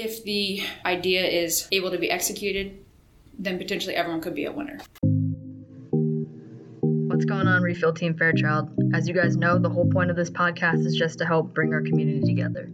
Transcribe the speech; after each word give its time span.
if 0.00 0.24
the 0.24 0.62
idea 0.86 1.22
is 1.26 1.68
able 1.72 1.90
to 1.90 1.98
be 1.98 2.10
executed, 2.10 2.82
then 3.38 3.58
potentially 3.58 3.94
everyone 3.94 4.22
could 4.22 4.34
be 4.34 4.46
a 4.46 4.52
winner. 4.52 4.78
What's 6.80 7.26
going 7.26 7.46
on, 7.46 7.62
Refuel 7.62 7.92
Team 7.92 8.14
Fairchild? 8.16 8.70
As 8.94 9.06
you 9.06 9.12
guys 9.12 9.36
know, 9.36 9.58
the 9.58 9.68
whole 9.68 9.90
point 9.90 10.10
of 10.10 10.16
this 10.16 10.30
podcast 10.30 10.86
is 10.86 10.96
just 10.96 11.18
to 11.18 11.26
help 11.26 11.52
bring 11.52 11.74
our 11.74 11.82
community 11.82 12.22
together. 12.22 12.70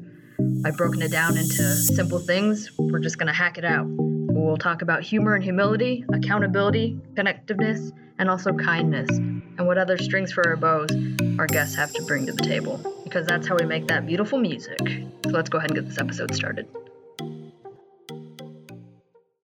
I've 0.65 0.77
broken 0.77 1.03
it 1.03 1.11
down 1.11 1.37
into 1.37 1.65
simple 1.75 2.21
things. 2.21 2.71
We're 2.79 3.01
just 3.01 3.19
going 3.19 3.27
to 3.27 3.33
hack 3.33 3.59
it 3.59 3.65
out. 3.65 3.87
We'll 3.89 4.57
talk 4.57 4.83
about 4.83 5.03
humor 5.03 5.35
and 5.35 5.43
humility, 5.43 6.05
accountability, 6.13 7.01
connectiveness, 7.15 7.91
and 8.19 8.31
also 8.31 8.53
kindness, 8.53 9.11
and 9.11 9.67
what 9.67 9.79
other 9.79 9.99
strings 9.99 10.33
for 10.33 10.47
our 10.47 10.57
bows 10.57 10.91
our 11.39 11.47
guests 11.47 11.75
have 11.75 11.93
to 11.95 12.03
bring 12.05 12.27
to 12.27 12.33
the 12.33 12.43
table, 12.43 12.81
because 13.03 13.27
that's 13.27 13.49
how 13.49 13.57
we 13.59 13.67
make 13.67 13.89
that 13.89 14.07
beautiful 14.07 14.39
music. 14.39 14.79
So 15.25 15.31
let's 15.31 15.49
go 15.49 15.59
ahead 15.59 15.73
and 15.73 15.81
get 15.81 15.89
this 15.89 15.99
episode 15.99 16.33
started. 16.35 16.69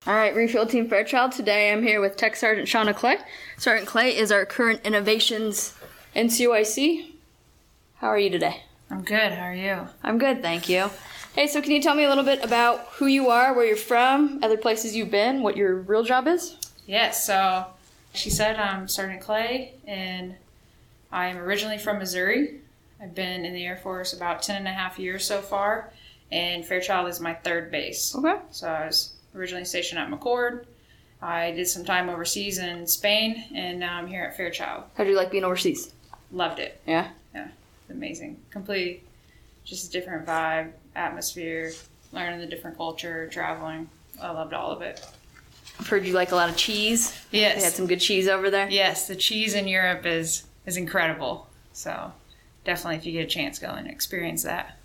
All 0.04 0.14
right, 0.14 0.34
Refuel 0.34 0.66
Team 0.66 0.88
Fairchild. 0.88 1.30
Today 1.30 1.70
I'm 1.70 1.84
here 1.84 2.00
with 2.00 2.16
Tech 2.16 2.34
Sergeant 2.34 2.66
Shauna 2.66 2.92
Clay. 2.92 3.18
Sergeant 3.56 3.86
Clay 3.86 4.16
is 4.16 4.32
our 4.32 4.44
current 4.44 4.80
innovations 4.82 5.76
NCOIC. 6.16 7.12
How 7.98 8.08
are 8.08 8.18
you 8.18 8.28
today? 8.28 8.64
I'm 8.90 9.02
good. 9.02 9.30
How 9.30 9.44
are 9.44 9.54
you? 9.54 9.86
I'm 10.02 10.18
good, 10.18 10.42
thank 10.42 10.68
you. 10.68 10.90
Hey, 11.36 11.46
so 11.46 11.62
can 11.62 11.70
you 11.70 11.80
tell 11.80 11.94
me 11.94 12.02
a 12.02 12.08
little 12.08 12.24
bit 12.24 12.42
about 12.42 12.80
who 12.94 13.06
you 13.06 13.28
are, 13.28 13.54
where 13.54 13.64
you're 13.64 13.76
from, 13.76 14.40
other 14.42 14.56
places 14.56 14.96
you've 14.96 15.12
been, 15.12 15.40
what 15.40 15.56
your 15.56 15.76
real 15.76 16.02
job 16.02 16.26
is? 16.26 16.56
Yes, 16.84 17.24
so 17.24 17.66
she 18.12 18.28
said 18.28 18.56
I'm 18.56 18.88
Sergeant 18.88 19.20
Clay, 19.20 19.74
and 19.86 20.34
I'm 21.12 21.38
originally 21.38 21.78
from 21.78 22.00
Missouri. 22.00 22.56
I've 23.00 23.14
been 23.14 23.44
in 23.44 23.54
the 23.54 23.64
Air 23.64 23.76
Force 23.76 24.12
about 24.12 24.42
10 24.42 24.56
and 24.56 24.66
a 24.66 24.72
half 24.72 24.98
years 24.98 25.24
so 25.24 25.40
far, 25.40 25.92
and 26.32 26.66
Fairchild 26.66 27.08
is 27.08 27.20
my 27.20 27.34
third 27.34 27.70
base. 27.70 28.16
Okay. 28.16 28.40
So 28.50 28.68
I 28.68 28.86
was 28.86 29.12
originally 29.34 29.64
stationed 29.64 29.98
at 29.98 30.10
McChord. 30.10 30.64
I 31.20 31.52
did 31.52 31.68
some 31.68 31.84
time 31.84 32.08
overseas 32.08 32.58
in 32.58 32.86
Spain, 32.86 33.44
and 33.54 33.78
now 33.78 33.96
I'm 33.96 34.08
here 34.08 34.24
at 34.24 34.36
Fairchild. 34.36 34.84
How 34.96 35.04
do 35.04 35.10
you 35.10 35.16
like 35.16 35.30
being 35.30 35.44
overseas? 35.44 35.92
Loved 36.32 36.58
it. 36.58 36.80
Yeah. 36.86 37.10
Yeah. 37.34 37.48
Amazing. 37.90 38.40
Complete, 38.50 39.06
just 39.64 39.88
a 39.88 39.92
different 39.92 40.26
vibe, 40.26 40.72
atmosphere, 40.96 41.72
learning 42.12 42.40
the 42.40 42.46
different 42.46 42.76
culture, 42.76 43.28
traveling. 43.28 43.88
I 44.20 44.30
loved 44.30 44.52
all 44.52 44.72
of 44.72 44.82
it. 44.82 45.04
I've 45.78 45.88
heard 45.88 46.04
you 46.04 46.12
like 46.12 46.32
a 46.32 46.36
lot 46.36 46.48
of 46.48 46.56
cheese. 46.56 47.16
Yes. 47.30 47.56
They 47.56 47.64
had 47.64 47.72
some 47.72 47.86
good 47.86 48.00
cheese 48.00 48.28
over 48.28 48.50
there. 48.50 48.68
Yes, 48.68 49.06
the 49.06 49.16
cheese 49.16 49.54
in 49.54 49.68
Europe 49.68 50.04
is 50.04 50.44
is 50.66 50.76
incredible. 50.76 51.48
So 51.72 52.12
definitely, 52.64 52.96
if 52.96 53.06
you 53.06 53.12
get 53.12 53.24
a 53.24 53.26
chance, 53.26 53.58
go 53.58 53.68
and 53.68 53.88
experience 53.88 54.42
that. 54.42 54.76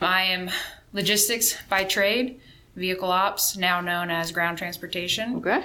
I 0.00 0.22
am 0.22 0.50
logistics 0.92 1.56
by 1.68 1.84
trade, 1.84 2.40
vehicle 2.76 3.10
ops, 3.10 3.56
now 3.56 3.80
known 3.80 4.10
as 4.10 4.32
ground 4.32 4.58
transportation, 4.58 5.36
Okay. 5.36 5.64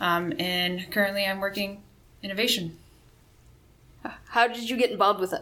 um, 0.00 0.32
and 0.38 0.90
currently 0.90 1.24
I'm 1.26 1.40
working 1.40 1.82
innovation. 2.22 2.76
How 4.28 4.46
did 4.46 4.68
you 4.70 4.76
get 4.76 4.90
involved 4.90 5.20
with 5.20 5.34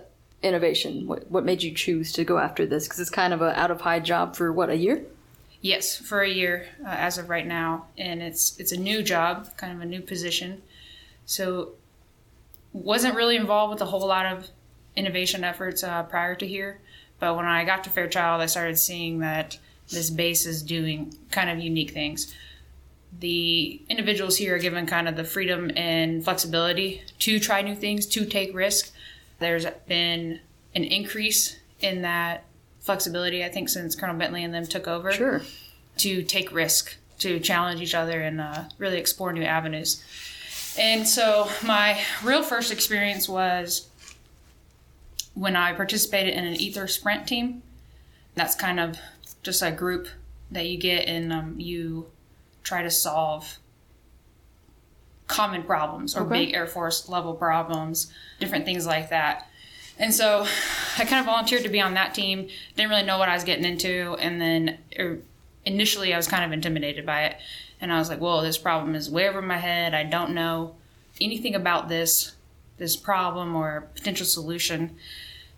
innovation? 0.42 1.06
What, 1.06 1.30
what 1.30 1.44
made 1.44 1.62
you 1.62 1.72
choose 1.74 2.12
to 2.12 2.24
go 2.24 2.38
after 2.38 2.64
this? 2.66 2.84
Because 2.84 3.00
it's 3.00 3.10
kind 3.10 3.32
of 3.34 3.42
a 3.42 3.58
out 3.58 3.70
of 3.70 3.82
hide 3.82 4.04
job 4.04 4.36
for 4.36 4.52
what 4.52 4.70
a 4.70 4.76
year. 4.76 5.04
Yes, 5.60 5.96
for 5.96 6.22
a 6.22 6.28
year 6.28 6.66
uh, 6.84 6.88
as 6.90 7.16
of 7.18 7.28
right 7.30 7.46
now, 7.46 7.86
and 7.96 8.22
it's 8.22 8.58
it's 8.58 8.72
a 8.72 8.76
new 8.76 9.02
job, 9.02 9.56
kind 9.56 9.72
of 9.72 9.80
a 9.80 9.86
new 9.86 10.00
position. 10.02 10.62
So 11.26 11.70
wasn't 12.72 13.14
really 13.14 13.36
involved 13.36 13.72
with 13.72 13.80
a 13.82 13.86
whole 13.86 14.06
lot 14.06 14.26
of 14.26 14.48
innovation 14.96 15.42
efforts 15.44 15.82
uh, 15.82 16.02
prior 16.02 16.34
to 16.34 16.46
here, 16.46 16.80
but 17.18 17.34
when 17.36 17.46
I 17.46 17.64
got 17.64 17.84
to 17.84 17.90
Fairchild, 17.90 18.42
I 18.42 18.46
started 18.46 18.78
seeing 18.78 19.20
that 19.20 19.58
this 19.90 20.10
base 20.10 20.46
is 20.46 20.62
doing 20.62 21.14
kind 21.30 21.50
of 21.50 21.58
unique 21.58 21.90
things. 21.92 22.34
The 23.20 23.80
individuals 23.88 24.36
here 24.36 24.56
are 24.56 24.58
given 24.58 24.86
kind 24.86 25.08
of 25.08 25.16
the 25.16 25.24
freedom 25.24 25.70
and 25.76 26.24
flexibility 26.24 27.02
to 27.20 27.38
try 27.38 27.62
new 27.62 27.76
things, 27.76 28.06
to 28.06 28.24
take 28.24 28.54
risk. 28.54 28.92
There's 29.38 29.66
been 29.86 30.40
an 30.74 30.84
increase 30.84 31.56
in 31.80 32.02
that 32.02 32.44
flexibility, 32.80 33.44
I 33.44 33.48
think, 33.48 33.68
since 33.68 33.94
Colonel 33.94 34.16
Bentley 34.16 34.42
and 34.42 34.52
them 34.52 34.66
took 34.66 34.88
over 34.88 35.12
Sure. 35.12 35.42
to 35.98 36.22
take 36.22 36.52
risk, 36.52 36.96
to 37.20 37.38
challenge 37.38 37.80
each 37.80 37.94
other, 37.94 38.20
and 38.20 38.40
uh, 38.40 38.64
really 38.78 38.98
explore 38.98 39.32
new 39.32 39.42
avenues. 39.44 40.02
And 40.78 41.06
so, 41.06 41.48
my 41.62 42.00
real 42.24 42.42
first 42.42 42.72
experience 42.72 43.28
was 43.28 43.88
when 45.34 45.56
I 45.56 45.72
participated 45.72 46.34
in 46.34 46.44
an 46.44 46.54
Ether 46.54 46.88
Sprint 46.88 47.26
team. 47.28 47.62
That's 48.34 48.54
kind 48.56 48.80
of 48.80 48.98
just 49.44 49.62
a 49.62 49.70
group 49.70 50.08
that 50.50 50.66
you 50.66 50.76
get, 50.76 51.06
and 51.06 51.32
um, 51.32 51.54
you 51.60 52.10
try 52.64 52.82
to 52.82 52.90
solve 52.90 53.58
common 55.28 55.62
problems 55.62 56.16
or 56.16 56.22
Okay. 56.22 56.46
big 56.46 56.54
Air 56.54 56.66
Force 56.66 57.08
level 57.08 57.34
problems, 57.34 58.12
different 58.40 58.64
things 58.64 58.86
like 58.86 59.10
that. 59.10 59.48
And 59.98 60.12
so 60.12 60.46
I 60.98 61.04
kind 61.04 61.20
of 61.20 61.26
volunteered 61.26 61.62
to 61.62 61.68
be 61.68 61.80
on 61.80 61.94
that 61.94 62.14
team. 62.14 62.48
Didn't 62.76 62.90
really 62.90 63.04
know 63.04 63.18
what 63.18 63.28
I 63.28 63.34
was 63.34 63.44
getting 63.44 63.64
into. 63.64 64.16
And 64.18 64.40
then 64.40 64.78
er, 64.98 65.20
initially 65.64 66.12
I 66.12 66.16
was 66.16 66.26
kind 66.26 66.44
of 66.44 66.52
intimidated 66.52 67.06
by 67.06 67.24
it. 67.26 67.36
And 67.80 67.92
I 67.92 67.98
was 67.98 68.08
like, 68.08 68.18
whoa, 68.20 68.42
this 68.42 68.58
problem 68.58 68.94
is 68.94 69.10
way 69.10 69.28
over 69.28 69.42
my 69.42 69.58
head. 69.58 69.94
I 69.94 70.04
don't 70.04 70.34
know 70.34 70.74
anything 71.20 71.54
about 71.54 71.88
this 71.88 72.32
this 72.76 72.96
problem 72.96 73.54
or 73.54 73.88
potential 73.94 74.26
solution. 74.26 74.96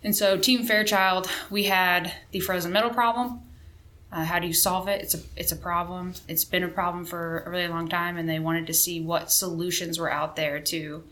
And 0.03 0.15
so 0.15 0.37
Team 0.37 0.63
Fairchild, 0.63 1.27
we 1.49 1.63
had 1.63 2.13
the 2.29 2.39
frozen 2.39 2.71
middle 2.71 2.91
problem. 2.91 3.41
Uh, 4.11 4.23
how 4.23 4.39
do 4.39 4.47
you 4.47 4.53
solve 4.53 4.87
it? 4.87 5.01
It's 5.01 5.15
a 5.15 5.19
it's 5.35 5.51
a 5.51 5.55
problem. 5.55 6.13
It's 6.27 6.45
been 6.45 6.63
a 6.63 6.69
problem 6.69 7.05
for 7.05 7.43
a 7.45 7.49
really 7.49 7.67
long 7.67 7.89
time, 7.89 8.17
and 8.17 8.27
they 8.27 8.39
wanted 8.39 8.67
to 8.67 8.73
see 8.73 9.01
what 9.01 9.31
solutions 9.31 9.99
were 9.99 10.11
out 10.11 10.35
there 10.35 10.59
to 10.61 11.03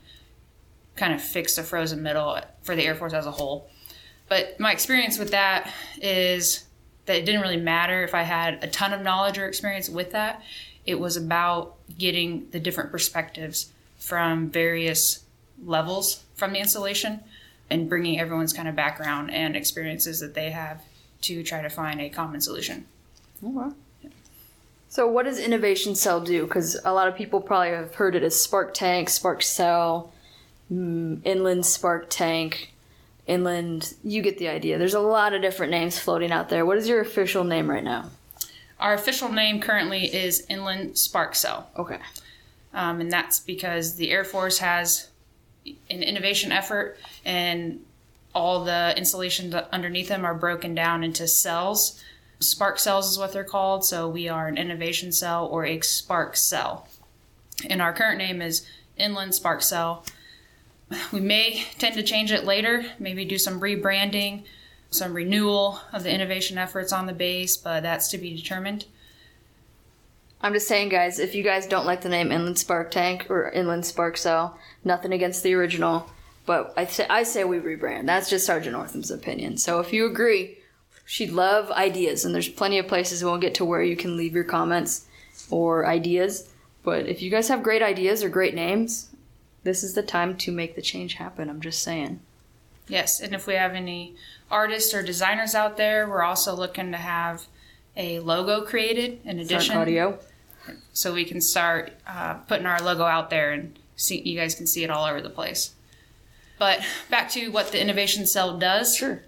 kind 0.96 1.14
of 1.14 1.22
fix 1.22 1.56
the 1.56 1.64
frozen 1.64 2.02
middle 2.02 2.40
for 2.62 2.76
the 2.76 2.84
Air 2.86 2.96
Force 2.96 3.14
as 3.14 3.26
a 3.26 3.32
whole. 3.32 3.70
But 4.30 4.60
my 4.60 4.72
experience 4.72 5.20
with 5.20 5.32
that 5.32 5.72
is 6.02 6.64
that 7.06 7.18
it 7.18 7.26
didn't 7.26 7.42
really 7.42 7.58
matter 7.58 8.04
if 8.04 8.16
I 8.16 8.24
had 8.24 8.64
a 8.64 8.68
ton 8.68 8.94
of 8.94 9.02
knowledge 9.02 9.38
or 9.38 9.46
experience 9.46 9.90
with 9.90 10.12
that. 10.12 10.42
It 10.86 11.00
was 11.00 11.18
about 11.18 11.76
getting 11.98 12.48
the 12.52 12.60
different 12.60 12.92
perspectives 12.92 13.72
from 14.00 14.50
various 14.50 15.24
levels 15.64 16.24
from 16.36 16.54
the 16.54 16.60
installation 16.60 17.20
and 17.70 17.90
bringing 17.90 18.20
everyone's 18.20 18.54
kind 18.54 18.68
of 18.68 18.76
background 18.76 19.32
and 19.32 19.56
experiences 19.56 20.20
that 20.20 20.34
they 20.34 20.52
have 20.52 20.82
to 21.26 21.44
try 21.44 21.62
to 21.62 21.70
find 21.70 22.02
a 22.02 22.10
common 22.10 22.42
solution. 22.42 22.86
So, 24.90 25.08
what 25.08 25.26
does 25.26 25.40
Innovation 25.40 25.94
Cell 25.96 26.22
do? 26.22 26.46
Because 26.46 26.80
a 26.86 26.94
lot 26.94 27.08
of 27.08 27.16
people 27.16 27.42
probably 27.42 27.72
have 27.72 27.96
heard 27.96 28.16
it 28.16 28.24
as 28.24 28.40
Spark 28.42 28.74
Tank, 28.74 29.10
Spark 29.10 29.42
Cell, 29.44 30.14
mm, 30.72 31.20
Inland 31.26 31.66
Spark 31.66 32.08
Tank, 32.10 32.74
Inland. 33.28 33.94
You 34.04 34.22
get 34.22 34.38
the 34.38 34.48
idea. 34.48 34.78
There's 34.78 34.94
a 34.94 35.02
lot 35.02 35.34
of 35.34 35.42
different 35.42 35.72
names 35.72 36.00
floating 36.00 36.32
out 36.32 36.48
there. 36.50 36.66
What 36.66 36.78
is 36.78 36.88
your 36.88 37.02
official 37.02 37.44
name 37.44 37.70
right 37.70 37.84
now? 37.84 38.10
Our 38.80 38.94
official 38.94 39.30
name 39.32 39.60
currently 39.60 40.06
is 40.06 40.46
Inland 40.50 40.98
Spark 40.98 41.36
Cell. 41.36 41.70
Okay. 41.78 42.00
um, 42.74 43.02
and 43.02 43.12
that's 43.12 43.40
because 43.40 43.96
the 43.96 44.12
Air 44.12 44.24
Force 44.24 44.60
has 44.60 45.10
an 45.90 46.04
innovation 46.04 46.52
effort, 46.52 46.98
and 47.26 47.84
all 48.36 48.64
the 48.64 48.94
installations 48.98 49.56
underneath 49.56 50.10
them 50.10 50.26
are 50.26 50.36
broken 50.36 50.76
down 50.76 51.04
into 51.04 51.28
cells. 51.28 52.04
Spark 52.40 52.78
cells 52.78 53.10
is 53.10 53.18
what 53.18 53.32
they're 53.32 53.46
called, 53.46 53.86
so 53.86 54.08
we 54.10 54.28
are 54.28 54.48
an 54.48 54.58
innovation 54.58 55.14
cell 55.14 55.48
or 55.48 55.66
a 55.66 55.80
spark 55.80 56.36
cell. 56.36 56.88
And 57.70 57.82
our 57.82 57.94
current 57.94 58.18
name 58.18 58.42
is 58.42 58.68
Inland 58.98 59.34
Spark 59.34 59.62
Cell. 59.62 60.06
We 61.12 61.22
may 61.22 61.64
tend 61.80 61.96
to 61.96 62.04
change 62.04 62.32
it 62.32 62.44
later, 62.44 62.86
maybe 63.00 63.24
do 63.26 63.38
some 63.38 63.62
rebranding, 63.62 64.44
some 64.90 65.14
renewal 65.14 65.80
of 65.94 66.04
the 66.04 66.14
innovation 66.14 66.58
efforts 66.58 66.92
on 66.92 67.06
the 67.06 67.14
base, 67.14 67.56
but 67.58 67.82
that's 67.84 68.10
to 68.10 68.18
be 68.18 68.36
determined. 68.36 68.86
I'm 70.42 70.54
just 70.54 70.68
saying, 70.68 70.90
guys, 70.90 71.18
if 71.18 71.34
you 71.34 71.42
guys 71.42 71.66
don't 71.66 71.88
like 71.88 72.02
the 72.02 72.10
name 72.10 72.32
Inland 72.32 72.60
Spark 72.60 72.92
Tank 72.92 73.28
or 73.30 73.50
Inland 73.50 73.86
Spark 73.86 74.18
Cell, 74.18 74.60
nothing 74.84 75.14
against 75.14 75.42
the 75.42 75.54
original, 75.54 76.10
but 76.46 76.74
I 76.78 76.86
say, 76.86 77.06
I 77.10 77.24
say 77.24 77.44
we 77.44 77.60
rebrand. 77.60 78.06
That's 78.06 78.30
just 78.30 78.46
Sergeant 78.46 78.74
Northam's 78.74 79.12
opinion. 79.12 79.58
So 79.58 79.80
if 79.80 79.92
you 79.92 80.06
agree, 80.06 80.58
she'd 81.06 81.32
love 81.32 81.72
ideas, 81.72 82.26
and 82.26 82.34
there's 82.34 82.50
plenty 82.50 82.80
of 82.80 82.88
places 82.88 83.24
we'll 83.24 83.38
get 83.38 83.56
to 83.56 83.66
where 83.66 83.84
you 83.84 83.96
can 83.96 84.18
leave 84.18 84.34
your 84.34 84.44
comments 84.44 85.06
or 85.50 85.86
ideas. 85.88 86.50
But 86.84 87.08
if 87.08 87.22
you 87.22 87.32
guys 87.32 87.48
have 87.48 87.64
great 87.64 87.82
ideas 87.82 88.24
or 88.24 88.30
great 88.30 88.54
names, 88.54 89.10
this 89.64 89.84
is 89.84 89.94
the 89.94 90.04
time 90.04 90.38
to 90.38 90.52
make 90.52 90.76
the 90.76 90.82
change 90.82 91.16
happen. 91.16 91.50
I'm 91.50 91.62
just 91.62 91.82
saying. 91.82 92.20
Yes, 92.88 93.20
and 93.20 93.34
if 93.34 93.48
we 93.48 93.56
have 93.56 93.74
any 93.74 94.16
artists 94.52 94.94
or 94.94 95.02
designers 95.02 95.56
out 95.56 95.78
there, 95.78 96.08
we're 96.08 96.22
also 96.22 96.56
looking 96.56 96.92
to 96.92 96.98
have 96.98 97.46
a 97.98 98.20
logo 98.20 98.62
created 98.62 99.20
in 99.26 99.40
addition, 99.40 99.78
Audio. 99.78 100.20
so 100.94 101.14
we 101.14 101.26
can 101.26 101.42
start 101.42 101.94
uh, 102.06 102.36
putting 102.36 102.68
our 102.68 102.80
logo 102.82 103.04
out 103.04 103.30
there 103.30 103.52
and 103.52 103.80
see 103.96 104.22
you 104.22 104.38
guys 104.38 104.54
can 104.54 104.68
see 104.68 104.84
it 104.84 104.92
all 104.92 105.06
over 105.06 105.22
the 105.22 105.30
place. 105.30 105.75
But 106.58 106.82
back 107.10 107.30
to 107.32 107.50
what 107.50 107.72
the 107.72 107.82
innovation 107.82 108.26
cell 108.26 108.58
does. 108.58 108.96
Sure. 108.96 109.22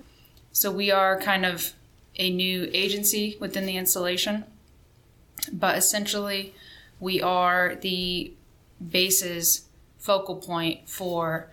So 0.51 0.71
we 0.71 0.91
are 0.91 1.19
kind 1.19 1.45
of 1.45 1.73
a 2.15 2.29
new 2.29 2.69
agency 2.73 3.37
within 3.39 3.65
the 3.65 3.77
installation. 3.77 4.45
But 5.51 5.77
essentially, 5.77 6.53
we 6.99 7.21
are 7.21 7.75
the 7.75 8.33
base's 8.89 9.65
focal 9.97 10.37
point 10.37 10.87
for 10.89 11.49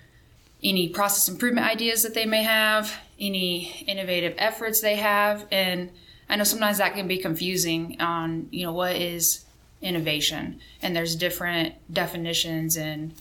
any 0.63 0.89
process 0.89 1.29
improvement 1.29 1.67
ideas 1.67 2.03
that 2.03 2.15
they 2.15 2.25
may 2.25 2.43
have, 2.43 2.99
any 3.21 3.85
innovative 3.87 4.35
efforts 4.39 4.81
they 4.81 4.97
have, 4.97 5.47
and 5.51 5.91
I 6.29 6.37
know 6.37 6.45
sometimes 6.45 6.79
that 6.79 6.95
can 6.95 7.07
be 7.07 7.19
confusing 7.19 8.01
on 8.01 8.49
you 8.51 8.65
know 8.65 8.73
what 8.73 8.97
is 8.97 9.45
innovation, 9.83 10.61
and 10.81 10.97
there's 10.97 11.15
different 11.15 11.75
definitions 11.93 12.77
and 12.77 13.15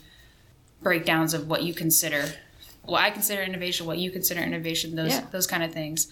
breakdowns 0.84 1.34
of 1.34 1.48
what 1.48 1.64
you 1.64 1.74
consider 1.74 2.26
what 2.86 3.02
I 3.02 3.12
consider 3.12 3.42
innovation, 3.42 3.86
what 3.86 3.98
you 3.98 4.12
consider 4.12 4.42
innovation, 4.42 4.96
those 4.96 5.12
Yeah. 5.14 5.26
those 5.32 5.48
kind 5.48 5.64
of 5.64 5.72
things. 5.72 6.08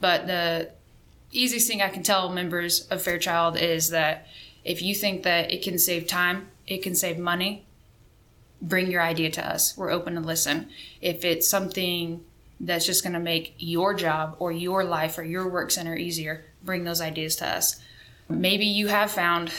But 0.00 0.28
the 0.28 0.70
easiest 1.32 1.66
thing 1.66 1.82
I 1.82 1.88
can 1.88 2.04
tell 2.04 2.28
members 2.28 2.86
of 2.90 3.02
Fairchild 3.02 3.56
is 3.56 3.88
that 3.88 4.28
if 4.64 4.80
you 4.82 4.94
think 4.94 5.24
that 5.24 5.50
it 5.50 5.62
can 5.62 5.78
save 5.80 6.06
time, 6.06 6.48
it 6.68 6.80
can 6.82 6.94
save 6.94 7.18
money, 7.18 7.64
bring 8.60 8.88
your 8.88 9.02
idea 9.02 9.30
to 9.32 9.44
us. 9.44 9.76
We're 9.76 9.90
open 9.90 10.14
to 10.14 10.20
listen. 10.20 10.68
If 11.00 11.24
it's 11.24 11.48
something 11.48 12.22
that's 12.60 12.86
just 12.86 13.02
going 13.02 13.14
to 13.14 13.18
make 13.18 13.54
your 13.58 13.92
job 13.92 14.36
or 14.38 14.52
your 14.52 14.84
life 14.84 15.18
or 15.18 15.24
your 15.24 15.48
work 15.48 15.72
center 15.72 15.96
easier, 15.96 16.44
bring 16.62 16.84
those 16.84 17.00
ideas 17.00 17.34
to 17.36 17.46
us. 17.48 17.80
Maybe 18.28 18.64
you 18.64 18.86
have 18.86 19.10
found 19.10 19.50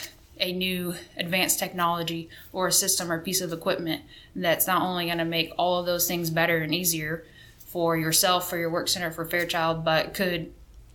a 0.43 0.51
new 0.51 0.93
advanced 1.17 1.57
technology 1.57 2.29
or 2.51 2.67
a 2.67 2.71
system 2.71 3.09
or 3.09 3.19
piece 3.19 3.39
of 3.39 3.53
equipment 3.53 4.01
that's 4.35 4.67
not 4.67 4.81
only 4.81 5.05
going 5.05 5.17
to 5.17 5.25
make 5.25 5.53
all 5.57 5.79
of 5.79 5.85
those 5.85 6.05
things 6.05 6.29
better 6.29 6.57
and 6.57 6.75
easier 6.75 7.23
for 7.57 7.95
yourself, 7.97 8.49
for 8.49 8.57
your 8.57 8.69
work 8.69 8.89
center, 8.89 9.09
for 9.09 9.23
Fairchild, 9.25 9.85
but 9.85 10.13
could 10.13 10.51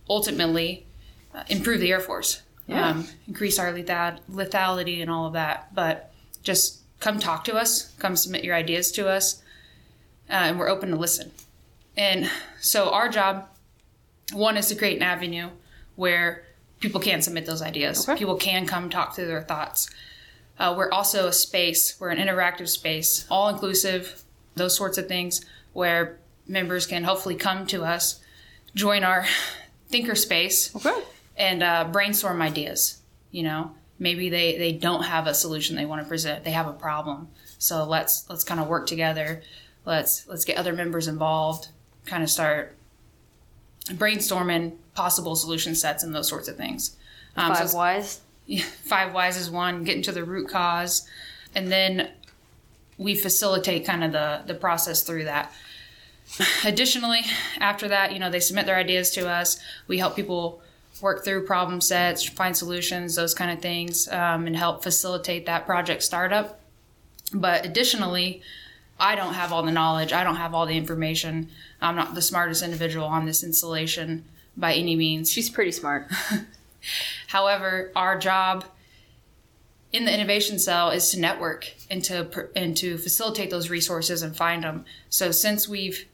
ultimately 0.07 0.85
uh, 1.33 1.43
improve 1.49 1.79
the 1.81 1.91
Air 1.91 1.99
Force, 1.99 2.43
Yeah. 2.67 2.89
um, 2.89 3.07
increase 3.27 3.57
our 3.57 3.71
lethal- 3.71 4.19
lethality 4.31 5.01
and 5.01 5.09
all 5.09 5.25
of 5.25 5.33
that. 5.33 5.73
But 5.73 6.11
just 6.43 6.79
come 6.99 7.17
talk 7.19 7.43
to 7.45 7.55
us, 7.55 7.93
come 7.97 8.15
submit 8.15 8.43
your 8.43 8.55
ideas 8.55 8.91
to 8.93 9.09
us, 9.09 9.41
uh, 10.29 10.33
and 10.33 10.59
we're 10.59 10.69
open 10.69 10.89
to 10.91 10.95
listen. 10.95 11.31
And 11.97 12.29
so 12.61 12.91
our 12.91 13.09
job, 13.09 13.47
one, 14.31 14.57
is 14.57 14.67
to 14.67 14.75
create 14.75 14.97
an 14.97 15.03
avenue 15.03 15.49
where 15.95 16.43
people 16.79 16.99
can 17.01 17.21
submit 17.21 17.45
those 17.45 17.61
ideas. 17.61 18.07
Okay. 18.07 18.17
People 18.17 18.35
can 18.35 18.65
come 18.65 18.89
talk 18.89 19.15
through 19.15 19.27
their 19.27 19.41
thoughts. 19.43 19.89
Uh, 20.57 20.73
we're 20.77 20.91
also 20.91 21.27
a 21.27 21.33
space, 21.33 21.95
we're 21.99 22.09
an 22.09 22.17
interactive 22.17 22.67
space, 22.67 23.25
all 23.29 23.47
inclusive, 23.49 24.23
those 24.55 24.75
sorts 24.75 24.97
of 24.97 25.07
things, 25.07 25.45
where 25.73 26.17
members 26.47 26.85
can 26.85 27.03
hopefully 27.05 27.35
come 27.35 27.65
to 27.67 27.83
us, 27.85 28.19
join 28.75 29.03
our 29.03 29.25
thinker 29.87 30.15
space, 30.15 30.75
Okay. 30.75 31.01
and 31.37 31.63
uh, 31.63 31.85
brainstorm 31.91 32.41
ideas. 32.41 33.01
You 33.31 33.43
know, 33.43 33.71
maybe 33.99 34.29
they 34.29 34.57
they 34.57 34.73
don't 34.73 35.03
have 35.03 35.27
a 35.27 35.33
solution 35.33 35.75
they 35.77 35.85
want 35.85 36.01
to 36.01 36.07
present; 36.07 36.43
they 36.43 36.51
have 36.51 36.67
a 36.67 36.73
problem. 36.73 37.29
So 37.57 37.85
let's 37.85 38.27
let's 38.29 38.43
kind 38.43 38.59
of 38.59 38.67
work 38.67 38.85
together. 38.87 39.41
Let's 39.85 40.27
let's 40.27 40.43
get 40.43 40.57
other 40.57 40.73
members 40.73 41.07
involved. 41.07 41.69
Kind 42.05 42.23
of 42.23 42.29
start 42.29 42.75
brainstorming 43.87 44.75
possible 44.93 45.35
solution 45.35 45.75
sets 45.75 46.03
and 46.03 46.13
those 46.13 46.27
sorts 46.27 46.47
of 46.47 46.57
things. 46.57 46.95
Um, 47.35 47.55
so 47.55 47.61
Five 47.61 47.73
wise. 47.73 48.21
yeah, 48.45 48.63
five 48.83 49.13
whys 49.13 49.37
is 49.37 49.49
one 49.49 49.83
getting 49.83 50.03
to 50.03 50.11
the 50.11 50.23
root 50.23 50.49
cause 50.49 51.07
and 51.55 51.71
then 51.71 52.09
we 52.97 53.15
facilitate 53.15 53.85
kind 53.85 54.03
of 54.03 54.11
the 54.11 54.41
the 54.45 54.53
process 54.53 55.03
through 55.03 55.23
that 55.23 55.51
additionally 56.63 57.21
after 57.59 57.87
that 57.87 58.11
you 58.13 58.19
know 58.19 58.29
they 58.29 58.39
submit 58.39 58.65
their 58.65 58.75
ideas 58.75 59.11
to 59.11 59.27
us 59.27 59.59
we 59.87 59.97
help 59.97 60.15
people 60.15 60.61
work 61.01 61.23
through 61.23 61.45
problem 61.45 61.81
sets 61.81 62.23
find 62.27 62.55
solutions 62.55 63.15
those 63.15 63.33
kind 63.33 63.51
of 63.51 63.61
things 63.61 64.07
um, 64.09 64.45
and 64.45 64.55
help 64.55 64.83
facilitate 64.83 65.45
that 65.45 65.65
project 65.65 66.03
startup 66.03 66.59
but 67.33 67.65
additionally 67.65 68.41
i 68.99 69.15
don't 69.15 69.33
have 69.33 69.51
all 69.51 69.63
the 69.63 69.71
knowledge 69.71 70.13
i 70.13 70.23
don't 70.23 70.35
have 70.35 70.53
all 70.53 70.65
the 70.65 70.77
information 70.77 71.49
i'm 71.81 71.95
not 71.95 72.15
the 72.15 72.21
smartest 72.21 72.63
individual 72.63 73.05
on 73.05 73.25
this 73.25 73.43
installation 73.43 74.25
by 74.59 74.73
any 74.73 74.95
means 74.95 75.31
She's 75.31 75.49
pretty 75.49 75.71
smart. 75.71 76.11
However, 77.27 77.91
our 77.95 78.17
job 78.17 78.65
in 79.91 80.05
the 80.05 80.13
innovation 80.13 80.59
cell 80.59 80.91
is 80.91 81.09
to 81.11 81.19
network 81.19 81.73
and 81.89 82.03
to 82.05 82.49
and 82.55 82.75
to 82.77 82.97
facilitate 82.97 83.49
those 83.49 83.69
resources 83.69 84.21
and 84.21 84.35
find 84.35 84.63
them. 84.63 84.85
So 85.09 85.31
since 85.31 85.67
we've 85.67 86.05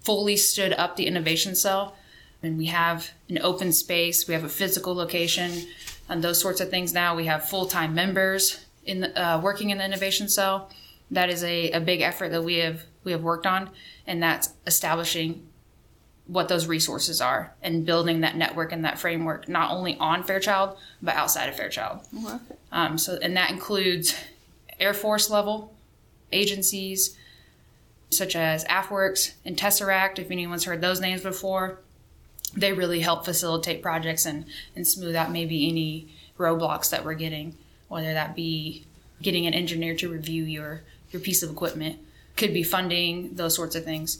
fully 0.00 0.36
stood 0.36 0.72
up 0.74 0.96
the 0.96 1.06
innovation 1.06 1.54
cell 1.54 1.96
and 2.42 2.58
we 2.58 2.66
have 2.66 3.10
an 3.28 3.38
open 3.38 3.72
space, 3.72 4.28
we 4.28 4.34
have 4.34 4.44
a 4.44 4.48
physical 4.48 4.94
location, 4.94 5.66
and 6.08 6.22
those 6.22 6.38
sorts 6.38 6.60
of 6.60 6.68
things 6.68 6.92
now. 6.92 7.16
We 7.16 7.26
have 7.26 7.48
full 7.48 7.66
time 7.66 7.94
members 7.94 8.64
in 8.84 9.00
the, 9.00 9.20
uh, 9.20 9.40
working 9.40 9.70
in 9.70 9.78
the 9.78 9.84
innovation 9.84 10.28
cell. 10.28 10.70
That 11.10 11.30
is 11.30 11.44
a, 11.44 11.70
a 11.72 11.80
big 11.80 12.00
effort 12.00 12.30
that 12.30 12.42
we 12.42 12.56
have 12.56 12.84
we 13.04 13.12
have 13.12 13.22
worked 13.22 13.46
on, 13.46 13.70
and 14.06 14.22
that's 14.22 14.50
establishing 14.66 15.46
what 16.26 16.48
those 16.48 16.66
resources 16.66 17.20
are 17.20 17.52
and 17.62 17.84
building 17.84 18.20
that 18.22 18.34
network 18.34 18.72
and 18.72 18.84
that 18.84 18.98
framework 18.98 19.46
not 19.46 19.70
only 19.70 19.94
on 19.98 20.22
Fairchild 20.22 20.76
but 21.02 21.14
outside 21.14 21.48
of 21.50 21.54
Fairchild. 21.54 22.00
Um, 22.72 22.96
so 22.96 23.18
and 23.20 23.36
that 23.36 23.50
includes 23.50 24.16
Air 24.80 24.94
Force 24.94 25.28
level 25.28 25.74
agencies 26.32 27.16
such 28.10 28.36
as 28.36 28.64
AFWERX 28.66 29.32
and 29.44 29.56
Tesseract. 29.56 30.18
If 30.18 30.30
anyone's 30.30 30.64
heard 30.64 30.80
those 30.80 31.00
names 31.00 31.20
before, 31.20 31.80
they 32.56 32.72
really 32.72 33.00
help 33.00 33.24
facilitate 33.24 33.82
projects 33.82 34.24
and 34.24 34.46
and 34.74 34.86
smooth 34.86 35.14
out 35.14 35.30
maybe 35.30 35.68
any 35.68 36.08
roadblocks 36.38 36.90
that 36.90 37.04
we're 37.04 37.14
getting, 37.14 37.54
whether 37.88 38.14
that 38.14 38.34
be 38.34 38.86
getting 39.20 39.46
an 39.46 39.54
engineer 39.54 39.94
to 39.96 40.08
review 40.08 40.44
your 40.44 40.82
your 41.14 41.20
piece 41.20 41.42
of 41.42 41.50
equipment, 41.50 41.98
could 42.36 42.52
be 42.52 42.62
funding 42.62 43.34
those 43.34 43.54
sorts 43.54 43.74
of 43.74 43.84
things. 43.84 44.18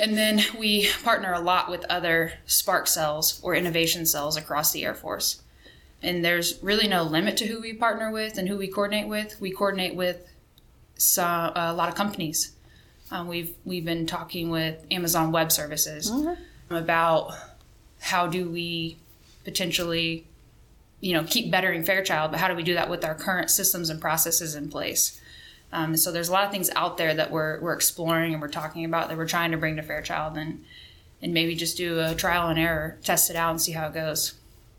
And 0.00 0.16
then 0.16 0.40
we 0.58 0.88
partner 1.04 1.32
a 1.32 1.40
lot 1.40 1.70
with 1.70 1.84
other 1.88 2.32
spark 2.46 2.88
cells 2.88 3.38
or 3.44 3.54
innovation 3.54 4.06
cells 4.06 4.36
across 4.36 4.72
the 4.72 4.84
Air 4.84 4.94
Force. 4.94 5.42
And 6.02 6.24
there's 6.24 6.60
really 6.62 6.88
no 6.88 7.02
limit 7.02 7.36
to 7.38 7.46
who 7.46 7.60
we 7.60 7.72
partner 7.72 8.10
with 8.10 8.36
and 8.36 8.48
who 8.48 8.58
we 8.58 8.66
coordinate 8.66 9.06
with. 9.06 9.40
We 9.40 9.52
coordinate 9.52 9.94
with 9.94 10.26
some, 10.96 11.52
a 11.54 11.72
lot 11.72 11.88
of 11.88 11.94
companies. 11.94 12.52
Um, 13.10 13.28
we've 13.28 13.54
we've 13.64 13.84
been 13.84 14.06
talking 14.06 14.50
with 14.50 14.84
Amazon 14.90 15.30
Web 15.30 15.52
Services 15.52 16.10
about 16.70 17.34
how 18.00 18.26
do 18.26 18.48
we 18.48 18.96
potentially, 19.44 20.26
you 21.00 21.12
know, 21.12 21.22
keep 21.24 21.50
bettering 21.50 21.84
Fairchild, 21.84 22.32
but 22.32 22.40
how 22.40 22.48
do 22.48 22.54
we 22.54 22.62
do 22.62 22.74
that 22.74 22.90
with 22.90 23.04
our 23.04 23.14
current 23.14 23.50
systems 23.50 23.90
and 23.90 24.00
processes 24.00 24.54
in 24.54 24.68
place? 24.70 25.20
Um, 25.74 25.96
so 25.96 26.12
there's 26.12 26.28
a 26.28 26.32
lot 26.32 26.44
of 26.44 26.52
things 26.52 26.70
out 26.76 26.96
there 26.98 27.12
that 27.14 27.32
we're, 27.32 27.60
we're 27.60 27.72
exploring 27.74 28.32
and 28.32 28.40
we're 28.40 28.48
talking 28.48 28.84
about 28.84 29.08
that 29.08 29.18
we're 29.18 29.26
trying 29.26 29.50
to 29.50 29.56
bring 29.56 29.74
to 29.76 29.82
Fairchild 29.82 30.38
and 30.38 30.64
and 31.20 31.32
maybe 31.32 31.54
just 31.54 31.76
do 31.76 32.00
a 32.00 32.14
trial 32.14 32.48
and 32.48 32.58
error, 32.58 32.98
test 33.02 33.30
it 33.30 33.36
out 33.36 33.50
and 33.50 33.60
see 33.60 33.72
how 33.72 33.86
it 33.88 33.94
goes. 33.94 34.34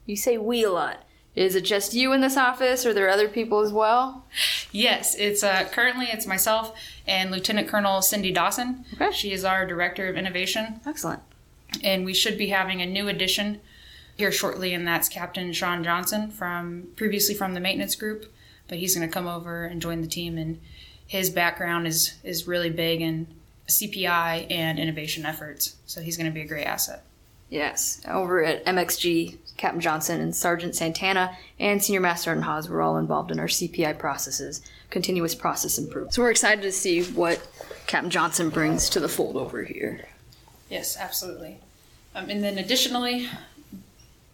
You 0.06 0.16
say 0.16 0.38
we 0.38 0.64
a 0.64 0.72
lot. 0.72 1.04
Is 1.34 1.56
it 1.56 1.62
just 1.62 1.94
you 1.94 2.14
in 2.14 2.22
this 2.22 2.38
office, 2.38 2.86
or 2.86 2.92
are 2.92 2.94
there 2.94 3.10
other 3.10 3.28
people 3.28 3.60
as 3.60 3.74
well? 3.74 4.26
Yes, 4.72 5.16
it's 5.16 5.44
uh, 5.44 5.68
currently 5.72 6.06
it's 6.06 6.26
myself 6.26 6.78
and 7.08 7.32
Lieutenant 7.32 7.68
Colonel 7.68 8.02
Cindy 8.02 8.32
Dawson. 8.32 8.86
Okay. 8.94 9.12
She 9.12 9.32
is 9.34 9.44
our 9.44 9.66
director 9.66 10.08
of 10.08 10.16
innovation, 10.16 10.80
Excellent. 10.86 11.22
and 11.84 12.06
we 12.06 12.14
should 12.14 12.38
be 12.38 12.48
having 12.48 12.82
a 12.82 12.86
new 12.86 13.10
addition 13.10 13.60
here 14.16 14.32
shortly, 14.32 14.74
and 14.74 14.88
that's 14.88 15.10
Captain 15.10 15.52
Sean 15.52 15.84
Johnson 15.84 16.32
from 16.32 16.88
previously 16.96 17.36
from 17.36 17.54
the 17.54 17.60
maintenance 17.60 17.96
group, 17.96 18.32
but 18.70 18.78
he's 18.78 18.96
going 18.96 19.08
to 19.08 19.14
come 19.14 19.28
over 19.28 19.66
and 19.66 19.82
join 19.82 20.02
the 20.02 20.08
team, 20.08 20.38
and 20.38 20.62
his 21.08 21.30
background 21.30 21.88
is 21.88 22.16
is 22.24 22.48
really 22.48 22.70
big 22.70 23.02
in 23.02 23.28
CPI 23.68 24.48
and 24.52 24.78
innovation 24.80 25.26
efforts, 25.26 25.76
so 25.86 26.02
he's 26.02 26.18
going 26.18 26.30
to 26.30 26.34
be 26.34 26.42
a 26.42 26.48
great 26.48 26.66
asset. 26.66 27.04
Yes, 27.50 28.02
over 28.08 28.44
at 28.44 28.66
MXG, 28.66 29.38
Captain 29.58 29.80
Johnson 29.80 30.20
and 30.20 30.36
Sergeant 30.36 30.76
Santana 30.76 31.38
and 31.60 31.82
Senior 31.84 32.02
Master 32.02 32.24
Sergeant 32.26 32.46
Haas 32.46 32.68
were 32.68 32.82
all 32.82 32.98
involved 32.98 33.32
in 33.32 33.40
our 33.40 33.48
CPI 33.48 33.98
processes, 34.00 34.62
continuous 34.90 35.36
process 35.36 35.78
improvement. 35.78 36.14
So 36.14 36.22
we're 36.24 36.32
excited 36.32 36.62
to 36.64 36.72
see 36.72 37.04
what 37.04 37.46
Captain 37.88 38.10
Johnson 38.10 38.50
brings 38.50 38.90
to 38.90 39.00
the 39.00 39.08
fold 39.08 39.36
over 39.38 39.64
here. 39.64 40.06
Yes, 40.70 40.98
absolutely. 40.98 41.60
Um, 42.16 42.30
and 42.30 42.44
then 42.44 42.58
additionally, 42.58 43.30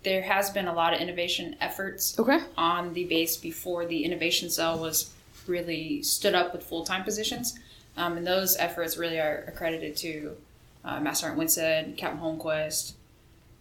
there 0.03 0.21
has 0.23 0.49
been 0.49 0.67
a 0.67 0.73
lot 0.73 0.93
of 0.93 1.01
innovation 1.01 1.55
efforts 1.59 2.17
Okay. 2.17 2.39
on 2.57 2.93
the 2.93 3.03
base 3.05 3.35
before 3.37 3.85
the 3.85 4.03
innovation 4.05 4.49
cell 4.49 4.79
was 4.79 5.13
really 5.47 6.01
stood 6.03 6.33
up 6.35 6.53
with 6.53 6.63
full 6.63 6.83
time 6.85 7.03
positions. 7.03 7.57
Um, 7.97 8.17
and 8.17 8.25
those 8.25 8.55
efforts 8.57 8.97
really 8.97 9.19
are 9.19 9.43
accredited 9.47 9.97
to 9.97 10.37
uh, 10.85 10.99
Master 10.99 11.21
Sergeant 11.23 11.37
Winston, 11.39 11.95
Captain 11.97 12.19
Holmquist, 12.21 12.93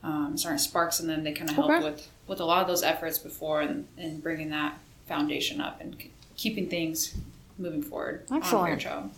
um, 0.02 0.36
Sergeant 0.38 0.60
Sparks, 0.60 1.00
and 1.00 1.08
then 1.08 1.24
they 1.24 1.32
kind 1.32 1.50
of 1.50 1.56
helped 1.56 1.72
Okay. 1.74 1.84
with, 1.84 2.08
with 2.28 2.40
a 2.40 2.44
lot 2.44 2.62
of 2.62 2.68
those 2.68 2.82
efforts 2.82 3.18
before 3.18 3.60
and, 3.60 3.86
and 3.98 4.22
bringing 4.22 4.50
that 4.50 4.78
foundation 5.06 5.60
up 5.60 5.80
and 5.80 5.98
k- 5.98 6.10
keeping 6.36 6.68
things 6.68 7.14
moving 7.58 7.82
forward 7.82 8.24
on 8.30 8.38
Excellent. 8.38 8.68
Fairchild. 8.80 9.10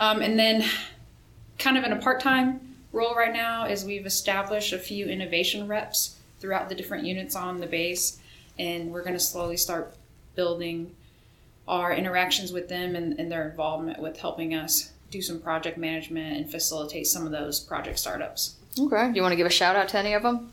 Um, 0.00 0.22
and 0.22 0.38
then, 0.38 0.64
kind 1.58 1.76
of 1.78 1.84
in 1.84 1.92
a 1.92 1.96
part 1.96 2.18
time 2.20 2.60
role 2.92 3.14
right 3.14 3.32
now, 3.32 3.66
is 3.66 3.84
we've 3.84 4.06
established 4.06 4.72
a 4.72 4.78
few 4.78 5.06
innovation 5.06 5.68
reps 5.68 6.16
throughout 6.40 6.68
the 6.68 6.74
different 6.74 7.04
units 7.04 7.36
on 7.36 7.60
the 7.60 7.66
base. 7.66 8.18
and 8.58 8.90
we're 8.92 9.02
going 9.02 9.14
to 9.14 9.20
slowly 9.20 9.56
start 9.56 9.94
building 10.34 10.94
our 11.68 11.92
interactions 11.92 12.52
with 12.52 12.68
them 12.68 12.96
and, 12.96 13.18
and 13.18 13.30
their 13.30 13.48
involvement 13.48 14.00
with 14.00 14.18
helping 14.18 14.54
us 14.54 14.92
do 15.10 15.22
some 15.22 15.40
project 15.40 15.78
management 15.78 16.36
and 16.38 16.50
facilitate 16.50 17.06
some 17.06 17.24
of 17.26 17.32
those 17.32 17.60
project 17.60 17.98
startups. 17.98 18.56
Okay. 18.78 19.08
Do 19.08 19.16
you 19.16 19.22
want 19.22 19.32
to 19.32 19.36
give 19.36 19.46
a 19.46 19.50
shout 19.50 19.76
out 19.76 19.88
to 19.88 19.98
any 19.98 20.14
of 20.14 20.22
them? 20.22 20.52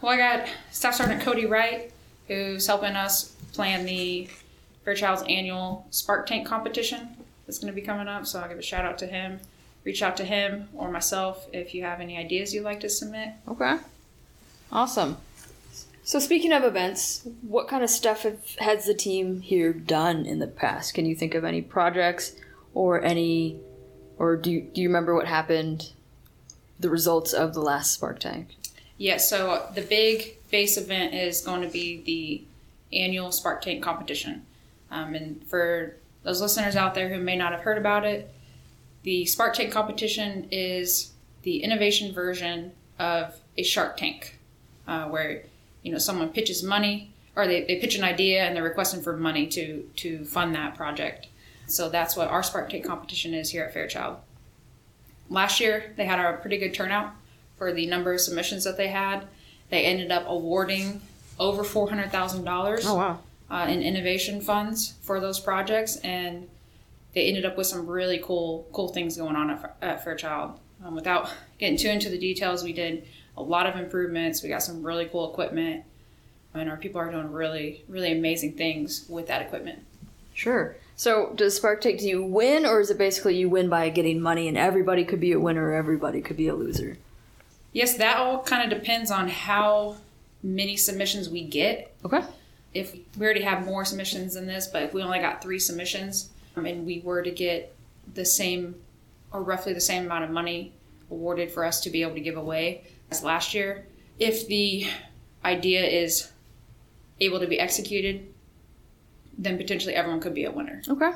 Well, 0.00 0.12
I 0.12 0.16
got 0.16 0.48
Staff 0.70 0.94
Sergeant 0.94 1.22
Cody 1.22 1.46
Wright, 1.46 1.90
who's 2.28 2.66
helping 2.66 2.94
us 2.94 3.30
plan 3.52 3.84
the 3.84 4.28
Fairchild's 4.84 5.22
annual 5.28 5.86
Spark 5.90 6.26
Tank 6.26 6.46
competition 6.46 7.08
that's 7.46 7.58
going 7.58 7.72
to 7.72 7.74
be 7.74 7.84
coming 7.84 8.06
up. 8.06 8.26
So 8.26 8.38
I'll 8.38 8.48
give 8.48 8.58
a 8.58 8.62
shout 8.62 8.84
out 8.84 8.98
to 8.98 9.06
him. 9.06 9.40
Reach 9.84 10.02
out 10.02 10.16
to 10.18 10.24
him 10.24 10.68
or 10.74 10.90
myself 10.90 11.46
if 11.52 11.74
you 11.74 11.82
have 11.82 12.00
any 12.00 12.16
ideas 12.16 12.54
you'd 12.54 12.64
like 12.64 12.80
to 12.80 12.90
submit. 12.90 13.30
Okay. 13.48 13.78
Awesome. 14.70 15.16
So 16.08 16.18
speaking 16.20 16.54
of 16.54 16.64
events, 16.64 17.28
what 17.42 17.68
kind 17.68 17.84
of 17.84 17.90
stuff 17.90 18.22
have, 18.22 18.56
has 18.60 18.86
the 18.86 18.94
team 18.94 19.42
here 19.42 19.74
done 19.74 20.24
in 20.24 20.38
the 20.38 20.46
past? 20.46 20.94
Can 20.94 21.04
you 21.04 21.14
think 21.14 21.34
of 21.34 21.44
any 21.44 21.60
projects 21.60 22.34
or 22.72 23.04
any, 23.04 23.60
or 24.16 24.34
do 24.34 24.50
you, 24.50 24.62
do 24.62 24.80
you 24.80 24.88
remember 24.88 25.14
what 25.14 25.26
happened, 25.26 25.92
the 26.80 26.88
results 26.88 27.34
of 27.34 27.52
the 27.52 27.60
last 27.60 27.92
Spark 27.92 28.20
Tank? 28.20 28.56
Yeah, 28.96 29.18
so 29.18 29.66
the 29.74 29.82
big 29.82 30.38
base 30.50 30.78
event 30.78 31.12
is 31.12 31.42
going 31.42 31.60
to 31.60 31.68
be 31.68 32.00
the 32.00 32.96
annual 32.96 33.30
Spark 33.30 33.60
Tank 33.60 33.82
competition. 33.82 34.46
Um, 34.90 35.14
and 35.14 35.46
for 35.46 35.94
those 36.22 36.40
listeners 36.40 36.74
out 36.74 36.94
there 36.94 37.10
who 37.10 37.20
may 37.20 37.36
not 37.36 37.52
have 37.52 37.60
heard 37.60 37.76
about 37.76 38.06
it, 38.06 38.32
the 39.02 39.26
Spark 39.26 39.52
Tank 39.52 39.70
competition 39.70 40.48
is 40.50 41.12
the 41.42 41.62
innovation 41.62 42.14
version 42.14 42.72
of 42.98 43.38
a 43.58 43.62
Shark 43.62 43.98
Tank, 43.98 44.38
uh, 44.86 45.04
where 45.08 45.42
you 45.82 45.92
know 45.92 45.98
someone 45.98 46.28
pitches 46.30 46.62
money 46.62 47.12
or 47.36 47.46
they, 47.46 47.64
they 47.64 47.76
pitch 47.76 47.96
an 47.96 48.04
idea 48.04 48.42
and 48.42 48.56
they're 48.56 48.62
requesting 48.62 49.00
for 49.00 49.16
money 49.16 49.46
to 49.46 49.82
to 49.96 50.24
fund 50.24 50.54
that 50.54 50.74
project. 50.74 51.28
So 51.66 51.88
that's 51.88 52.16
what 52.16 52.28
our 52.28 52.42
Spark 52.42 52.70
Tank 52.70 52.84
competition 52.84 53.34
is 53.34 53.50
here 53.50 53.64
at 53.64 53.74
Fairchild. 53.74 54.16
Last 55.28 55.60
year 55.60 55.92
they 55.96 56.06
had 56.06 56.18
a 56.18 56.38
pretty 56.38 56.56
good 56.58 56.74
turnout 56.74 57.12
for 57.56 57.72
the 57.72 57.86
number 57.86 58.12
of 58.12 58.20
submissions 58.20 58.64
that 58.64 58.76
they 58.76 58.88
had. 58.88 59.26
They 59.70 59.84
ended 59.84 60.10
up 60.10 60.24
awarding 60.26 61.02
over 61.38 61.62
four 61.62 61.88
hundred 61.88 62.10
thousand 62.10 62.44
dollars. 62.44 62.84
Oh, 62.86 62.94
wow. 62.94 63.18
Uh, 63.50 63.66
in 63.68 63.80
innovation 63.82 64.42
funds 64.42 64.94
for 65.00 65.20
those 65.20 65.40
projects, 65.40 65.96
and 65.96 66.48
they 67.14 67.26
ended 67.26 67.46
up 67.46 67.56
with 67.56 67.66
some 67.66 67.86
really 67.86 68.20
cool 68.22 68.66
cool 68.72 68.88
things 68.88 69.16
going 69.16 69.36
on 69.36 69.48
at, 69.50 69.76
at 69.80 70.04
Fairchild. 70.04 70.58
Um, 70.84 70.94
without 70.94 71.32
getting 71.58 71.78
too 71.78 71.88
into 71.88 72.10
the 72.10 72.18
details, 72.18 72.62
we 72.62 72.72
did 72.72 73.06
a 73.38 73.42
lot 73.42 73.66
of 73.66 73.76
improvements. 73.76 74.42
We 74.42 74.48
got 74.48 74.62
some 74.62 74.82
really 74.82 75.06
cool 75.06 75.30
equipment, 75.30 75.84
and 76.54 76.68
our 76.68 76.76
people 76.76 77.00
are 77.00 77.10
doing 77.10 77.32
really 77.32 77.84
really 77.88 78.12
amazing 78.12 78.54
things 78.54 79.06
with 79.08 79.28
that 79.28 79.42
equipment. 79.42 79.84
Sure. 80.34 80.76
So 80.96 81.32
does 81.34 81.56
Spark 81.56 81.80
Tank 81.80 82.00
do 82.00 82.08
you 82.08 82.22
win, 82.22 82.66
or 82.66 82.80
is 82.80 82.90
it 82.90 82.98
basically 82.98 83.36
you 83.36 83.48
win 83.48 83.68
by 83.68 83.88
getting 83.88 84.20
money, 84.20 84.48
and 84.48 84.58
everybody 84.58 85.04
could 85.04 85.20
be 85.20 85.32
a 85.32 85.40
winner, 85.40 85.70
or 85.70 85.74
everybody 85.74 86.20
could 86.20 86.36
be 86.36 86.48
a 86.48 86.54
loser? 86.54 86.98
Yes, 87.72 87.96
that 87.98 88.16
all 88.16 88.42
kind 88.42 88.70
of 88.70 88.78
depends 88.78 89.10
on 89.10 89.28
how 89.28 89.96
many 90.42 90.76
submissions 90.76 91.28
we 91.28 91.44
get. 91.44 91.94
Okay. 92.04 92.22
If 92.74 92.96
we 93.16 93.24
already 93.24 93.42
have 93.42 93.64
more 93.64 93.84
submissions 93.84 94.34
than 94.34 94.46
this, 94.46 94.66
but 94.66 94.82
if 94.82 94.94
we 94.94 95.02
only 95.02 95.18
got 95.18 95.42
three 95.42 95.58
submissions 95.58 96.30
um, 96.56 96.66
and 96.66 96.86
we 96.86 97.00
were 97.00 97.22
to 97.22 97.30
get 97.30 97.74
the 98.14 98.24
same 98.24 98.74
or 99.32 99.42
roughly 99.42 99.72
the 99.72 99.80
same 99.80 100.06
amount 100.06 100.24
of 100.24 100.30
money 100.30 100.72
awarded 101.10 101.50
for 101.50 101.64
us 101.64 101.80
to 101.80 101.90
be 101.90 102.02
able 102.02 102.14
to 102.14 102.20
give 102.20 102.36
away 102.36 102.84
as 103.10 103.22
last 103.22 103.54
year, 103.54 103.86
if 104.18 104.46
the 104.48 104.86
idea 105.44 105.84
is 105.84 106.30
able 107.20 107.40
to 107.40 107.46
be 107.46 107.58
executed, 107.58 108.32
then 109.36 109.56
potentially 109.56 109.94
everyone 109.94 110.20
could 110.20 110.34
be 110.34 110.44
a 110.44 110.50
winner. 110.50 110.82
Okay. 110.88 111.12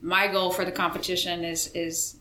My 0.00 0.28
goal 0.28 0.50
for 0.50 0.64
the 0.64 0.72
competition 0.72 1.44
is 1.44 1.68
is 1.74 2.16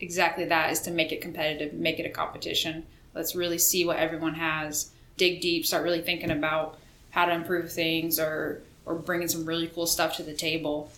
exactly 0.00 0.44
that 0.46 0.70
is 0.72 0.80
to 0.80 0.90
make 0.90 1.12
it 1.12 1.20
competitive, 1.20 1.72
make 1.72 1.98
it 1.98 2.06
a 2.06 2.10
competition. 2.10 2.84
Let's 3.14 3.34
really 3.34 3.58
see 3.58 3.84
what 3.84 3.96
everyone 3.96 4.34
has, 4.34 4.90
dig 5.16 5.40
deep, 5.40 5.64
start 5.64 5.84
really 5.84 6.02
thinking 6.02 6.30
about 6.30 6.78
how 7.10 7.24
to 7.24 7.32
improve 7.32 7.72
things 7.72 8.18
or 8.18 8.62
or 8.84 8.94
bringing 8.94 9.28
some 9.28 9.46
really 9.46 9.68
cool 9.68 9.86
stuff 9.86 10.16
to 10.16 10.22
the 10.22 10.34
table 10.34 10.90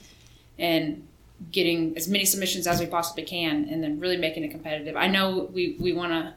and 0.58 1.06
getting 1.52 1.96
as 1.96 2.08
many 2.08 2.24
submissions 2.24 2.66
as 2.66 2.80
we 2.80 2.86
possibly 2.86 3.22
can 3.22 3.68
and 3.70 3.82
then 3.82 4.00
really 4.00 4.16
making 4.16 4.42
it 4.42 4.50
competitive. 4.50 4.96
I 4.96 5.06
know 5.06 5.50
we, 5.52 5.76
we 5.78 5.92
want 5.92 6.12
to 6.12 6.34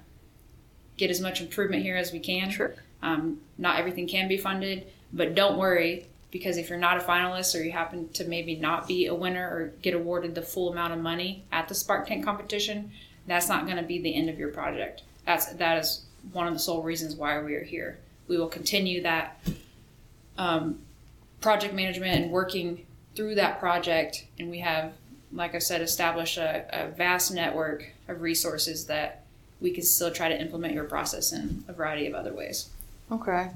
get 0.99 1.09
as 1.09 1.21
much 1.21 1.39
improvement 1.39 1.81
here 1.81 1.95
as 1.95 2.11
we 2.11 2.19
can. 2.19 2.49
Sure. 2.51 2.75
Um, 3.01 3.39
not 3.57 3.79
everything 3.79 4.07
can 4.07 4.27
be 4.27 4.37
funded, 4.37 4.85
but 5.13 5.33
don't 5.33 5.57
worry 5.57 6.05
because 6.29 6.57
if 6.57 6.69
you're 6.69 6.77
not 6.77 6.97
a 6.97 6.99
finalist 6.99 7.57
or 7.57 7.63
you 7.63 7.71
happen 7.71 8.09
to 8.09 8.25
maybe 8.25 8.55
not 8.55 8.87
be 8.87 9.07
a 9.07 9.15
winner 9.15 9.47
or 9.47 9.73
get 9.81 9.93
awarded 9.93 10.35
the 10.35 10.41
full 10.41 10.69
amount 10.71 10.93
of 10.93 10.99
money 10.99 11.43
at 11.51 11.69
the 11.69 11.73
Spark 11.73 12.05
Tank 12.05 12.23
competition, 12.23 12.91
that's 13.25 13.47
not 13.47 13.65
going 13.65 13.77
to 13.77 13.83
be 13.83 13.99
the 13.99 14.13
end 14.13 14.29
of 14.29 14.37
your 14.37 14.49
project. 14.49 15.03
That's 15.25 15.47
that 15.53 15.77
is 15.77 16.03
one 16.33 16.47
of 16.47 16.53
the 16.53 16.59
sole 16.59 16.83
reasons 16.83 17.15
why 17.15 17.41
we 17.41 17.55
are 17.55 17.63
here. 17.63 17.97
We 18.27 18.37
will 18.37 18.49
continue 18.49 19.01
that 19.03 19.39
um, 20.37 20.79
project 21.39 21.73
management 21.73 22.21
and 22.21 22.31
working 22.31 22.85
through 23.15 23.35
that 23.35 23.59
project, 23.59 24.25
and 24.37 24.51
we 24.51 24.59
have, 24.59 24.91
like 25.31 25.55
I 25.55 25.59
said, 25.59 25.81
established 25.81 26.37
a, 26.37 26.65
a 26.71 26.87
vast 26.89 27.33
network 27.33 27.87
of 28.07 28.21
resources 28.21 28.85
that 28.87 29.23
we 29.61 29.71
can 29.71 29.83
still 29.83 30.11
try 30.11 30.29
to 30.29 30.39
implement 30.39 30.73
your 30.73 30.83
process 30.85 31.31
in 31.33 31.63
a 31.67 31.73
variety 31.73 32.07
of 32.07 32.13
other 32.13 32.33
ways. 32.33 32.69
Okay. 33.11 33.49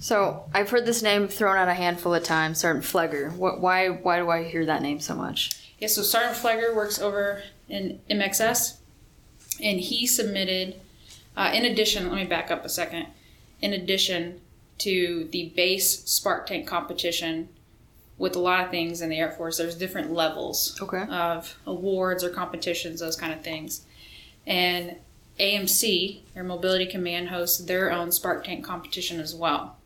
So 0.00 0.44
I've 0.54 0.70
heard 0.70 0.86
this 0.86 1.02
name 1.02 1.26
thrown 1.26 1.56
out 1.56 1.68
a 1.68 1.74
handful 1.74 2.14
of 2.14 2.22
times, 2.22 2.58
Sergeant 2.58 2.84
Flegger. 2.84 3.32
What, 3.34 3.60
why, 3.60 3.88
why 3.88 4.18
do 4.18 4.30
I 4.30 4.44
hear 4.44 4.64
that 4.66 4.80
name 4.82 5.00
so 5.00 5.14
much? 5.14 5.72
Yeah, 5.80 5.88
so 5.88 6.02
Sergeant 6.02 6.36
Flegger 6.36 6.74
works 6.74 7.00
over 7.00 7.42
in 7.68 8.00
MXS, 8.08 8.76
and 9.62 9.80
he 9.80 10.06
submitted, 10.06 10.80
uh, 11.36 11.50
in 11.52 11.64
addition, 11.64 12.08
let 12.08 12.16
me 12.16 12.24
back 12.24 12.50
up 12.50 12.64
a 12.64 12.68
second, 12.68 13.06
in 13.60 13.72
addition 13.72 14.40
to 14.78 15.28
the 15.32 15.48
base 15.56 16.04
Spark 16.08 16.46
Tank 16.46 16.66
competition 16.66 17.48
with 18.18 18.36
a 18.36 18.38
lot 18.38 18.64
of 18.64 18.70
things 18.70 19.00
in 19.00 19.10
the 19.10 19.18
Air 19.18 19.30
Force, 19.32 19.58
there's 19.58 19.76
different 19.76 20.12
levels 20.12 20.76
Okay. 20.80 21.04
of 21.10 21.56
awards 21.66 22.22
or 22.22 22.30
competitions, 22.30 23.00
those 23.00 23.16
kind 23.16 23.32
of 23.32 23.42
things. 23.42 23.82
And 24.46 24.96
AMC, 25.38 26.20
Air 26.34 26.44
Mobility 26.44 26.86
Command, 26.86 27.28
hosts 27.28 27.58
their 27.58 27.92
own 27.92 28.12
Spark 28.12 28.44
Tank 28.44 28.64
competition 28.64 29.20
as 29.20 29.34
well. 29.34 29.76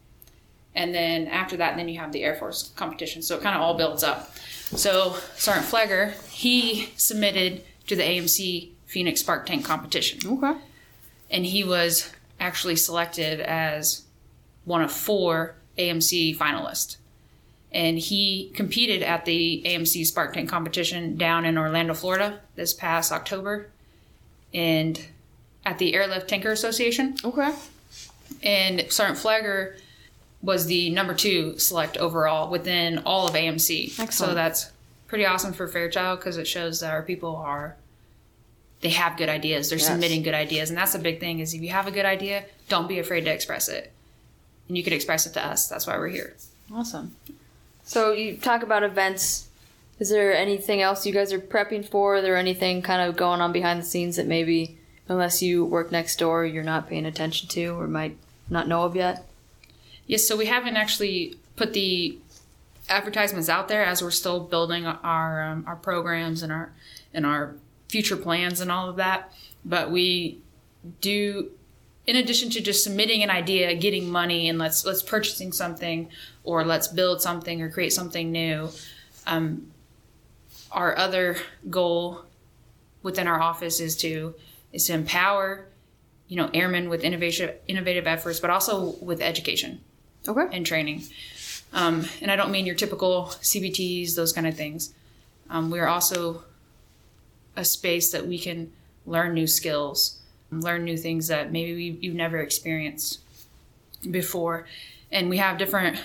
And 0.75 0.94
then 0.94 1.28
after 1.28 1.56
that, 1.59 1.76
then 1.76 1.88
you 1.88 1.99
have 1.99 2.12
the 2.12 2.25
Air 2.25 2.35
Force 2.35 2.73
competition. 2.76 3.23
So 3.23 3.37
it 3.37 3.42
kind 3.42 3.54
of 3.54 3.62
all 3.62 3.76
builds 3.76 4.02
up. 4.02 4.35
So 4.37 5.16
Sergeant 5.37 5.66
Flegger, 5.66 6.14
he 6.30 6.88
submitted 6.97 7.62
to 7.87 7.97
the 7.97 8.02
AMC 8.02 8.71
Phoenix 8.87 9.21
Spark 9.21 9.47
Tank 9.47 9.64
competition. 9.64 10.21
Okay. 10.38 10.59
And 11.30 11.44
he 11.44 11.64
was 11.64 12.11
actually 12.40 12.76
selected 12.76 13.40
as 13.40 14.04
one 14.64 14.82
of 14.82 14.90
four 14.90 15.56
AMC 15.78 16.37
finalists. 16.37 16.97
And 17.71 17.99
he 17.99 18.50
competed 18.54 19.02
at 19.02 19.25
the 19.25 19.62
AMC 19.64 20.06
Spark 20.06 20.35
Tank 20.35 20.49
competition 20.49 21.16
down 21.16 21.44
in 21.44 21.56
Orlando, 21.56 21.94
Florida 21.94 22.40
this 22.54 22.73
past 22.73 23.12
October. 23.12 23.71
And 24.52 25.00
at 25.64 25.78
the 25.78 25.95
Airlift 25.95 26.28
Tanker 26.28 26.50
Association. 26.52 27.16
Okay. 27.25 27.52
And 28.42 28.85
Sergeant 28.90 29.19
Flagger 29.19 29.76
was 30.42 30.66
the 30.66 30.90
number 30.90 31.14
two 31.14 31.59
select 31.59 31.97
overall 31.97 32.50
within 32.50 32.99
all 33.07 33.28
of 33.28 33.35
AMC. 33.35 34.12
So 34.12 34.35
that's 34.35 34.73
pretty 35.07 35.25
awesome 35.26 35.52
for 35.52 35.69
Fairchild 35.69 36.19
because 36.19 36.37
it 36.37 36.49
shows 36.49 36.81
that 36.81 36.90
our 36.90 37.02
people 37.02 37.37
are 37.37 37.76
they 38.81 38.88
have 38.90 39.16
good 39.16 39.28
ideas. 39.28 39.71
They're 39.71 39.78
Yes. 39.78 39.87
submitting 39.87 40.25
good 40.25 40.35
ideas, 40.35 40.69
and 40.69 40.76
that's 40.76 40.92
the 40.92 40.99
big 40.99 41.21
thing. 41.21 41.38
Is 41.38 41.54
if 41.54 41.62
you 41.62 41.69
have 41.69 41.87
a 41.87 41.92
good 41.92 42.04
idea, 42.04 42.45
don't 42.69 42.88
be 42.88 42.99
afraid 42.99 43.25
to 43.26 43.31
express 43.33 43.69
it, 43.69 43.92
and 44.66 44.76
you 44.76 44.83
can 44.83 44.92
express 44.92 45.25
it 45.25 45.35
to 45.35 45.47
us. 45.47 45.69
That's 45.69 45.87
why 45.87 45.97
we're 45.99 46.09
here. 46.09 46.35
Awesome. 46.75 47.14
So 47.85 48.11
you 48.12 48.37
talk 48.37 48.64
about 48.64 48.83
events. 48.83 49.47
Is 50.00 50.11
there 50.11 50.35
anything 50.35 50.83
else 50.83 51.07
you 51.07 51.12
guys 51.12 51.33
are 51.33 51.38
prepping 51.38 51.88
for? 51.88 52.16
Is 52.16 52.25
there 52.25 52.37
anything 52.37 52.83
kind 52.83 53.09
of 53.09 53.16
going 53.16 53.40
on 53.40 53.52
behind 53.52 53.78
the 53.81 53.87
scenes 53.87 54.16
that 54.16 54.26
maybe, 54.26 54.76
unless 55.12 55.42
you 55.42 55.64
work 55.64 55.92
next 55.92 56.19
door, 56.19 56.45
you're 56.45 56.62
not 56.62 56.88
paying 56.88 57.07
attention 57.07 57.49
to 57.50 57.78
or 57.78 57.87
might 57.87 58.16
not 58.50 58.66
know 58.66 58.83
of 58.83 58.97
yet? 58.97 59.28
Yes, 60.07 60.26
so 60.26 60.37
we 60.37 60.47
haven't 60.47 60.76
actually 60.76 61.37
put 61.57 61.73
the 61.73 62.19
advertisements 62.88 63.49
out 63.49 63.69
there 63.69 63.85
as 63.85 64.02
we're 64.02 64.11
still 64.11 64.40
building 64.40 64.85
our 64.87 65.42
um, 65.42 65.64
our 65.66 65.76
programs 65.76 66.42
and 66.42 66.52
our 66.52 66.73
and 67.14 67.25
our 67.25 67.54
future 67.88 68.16
plans 68.16 68.61
and 68.61 68.71
all 68.71 68.88
of 68.88 68.97
that. 68.97 69.33
But 69.64 69.90
we 69.90 70.40
do, 71.00 71.50
in 72.07 72.16
addition 72.16 72.50
to 72.50 72.61
just 72.61 72.83
submitting 72.83 73.23
an 73.23 73.31
idea, 73.31 73.75
getting 73.75 74.11
money, 74.11 74.49
and 74.49 74.59
let's 74.59 74.85
let's 74.85 75.02
purchasing 75.02 75.52
something 75.52 76.09
or 76.45 76.64
let's 76.64 76.88
build 76.88 77.23
something 77.23 77.62
or 77.62 77.71
create 77.71 77.92
something 77.92 78.33
new. 78.33 78.71
Um, 79.26 79.69
our 80.73 80.97
other 80.97 81.37
goal 81.71 82.25
within 83.02 83.28
our 83.28 83.40
office 83.40 83.78
is 83.78 83.97
to 83.99 84.35
is 84.72 84.86
to 84.86 84.92
empower 84.94 85.66
you 86.28 86.36
know 86.36 86.50
airmen 86.54 86.88
with 86.88 87.02
innovation 87.02 87.50
innovative 87.68 88.06
efforts 88.06 88.40
but 88.40 88.50
also 88.50 88.96
with 89.00 89.20
education 89.20 89.80
Okay. 90.28 90.56
and 90.56 90.64
training. 90.64 91.02
Um, 91.72 92.04
and 92.20 92.30
I 92.30 92.36
don't 92.36 92.50
mean 92.50 92.66
your 92.66 92.74
typical 92.74 93.26
CBTs, 93.40 94.14
those 94.14 94.32
kind 94.32 94.46
of 94.46 94.56
things. 94.56 94.92
Um, 95.50 95.70
we 95.70 95.80
are 95.80 95.88
also 95.88 96.44
a 97.56 97.64
space 97.64 98.12
that 98.12 98.26
we 98.26 98.38
can 98.38 98.70
learn 99.06 99.34
new 99.34 99.46
skills, 99.46 100.20
learn 100.50 100.84
new 100.84 100.96
things 100.96 101.28
that 101.28 101.50
maybe 101.50 101.74
we, 101.74 101.98
you've 102.00 102.14
never 102.14 102.38
experienced 102.38 103.20
before. 104.10 104.66
And 105.10 105.28
we 105.28 105.38
have 105.38 105.58
different 105.58 105.98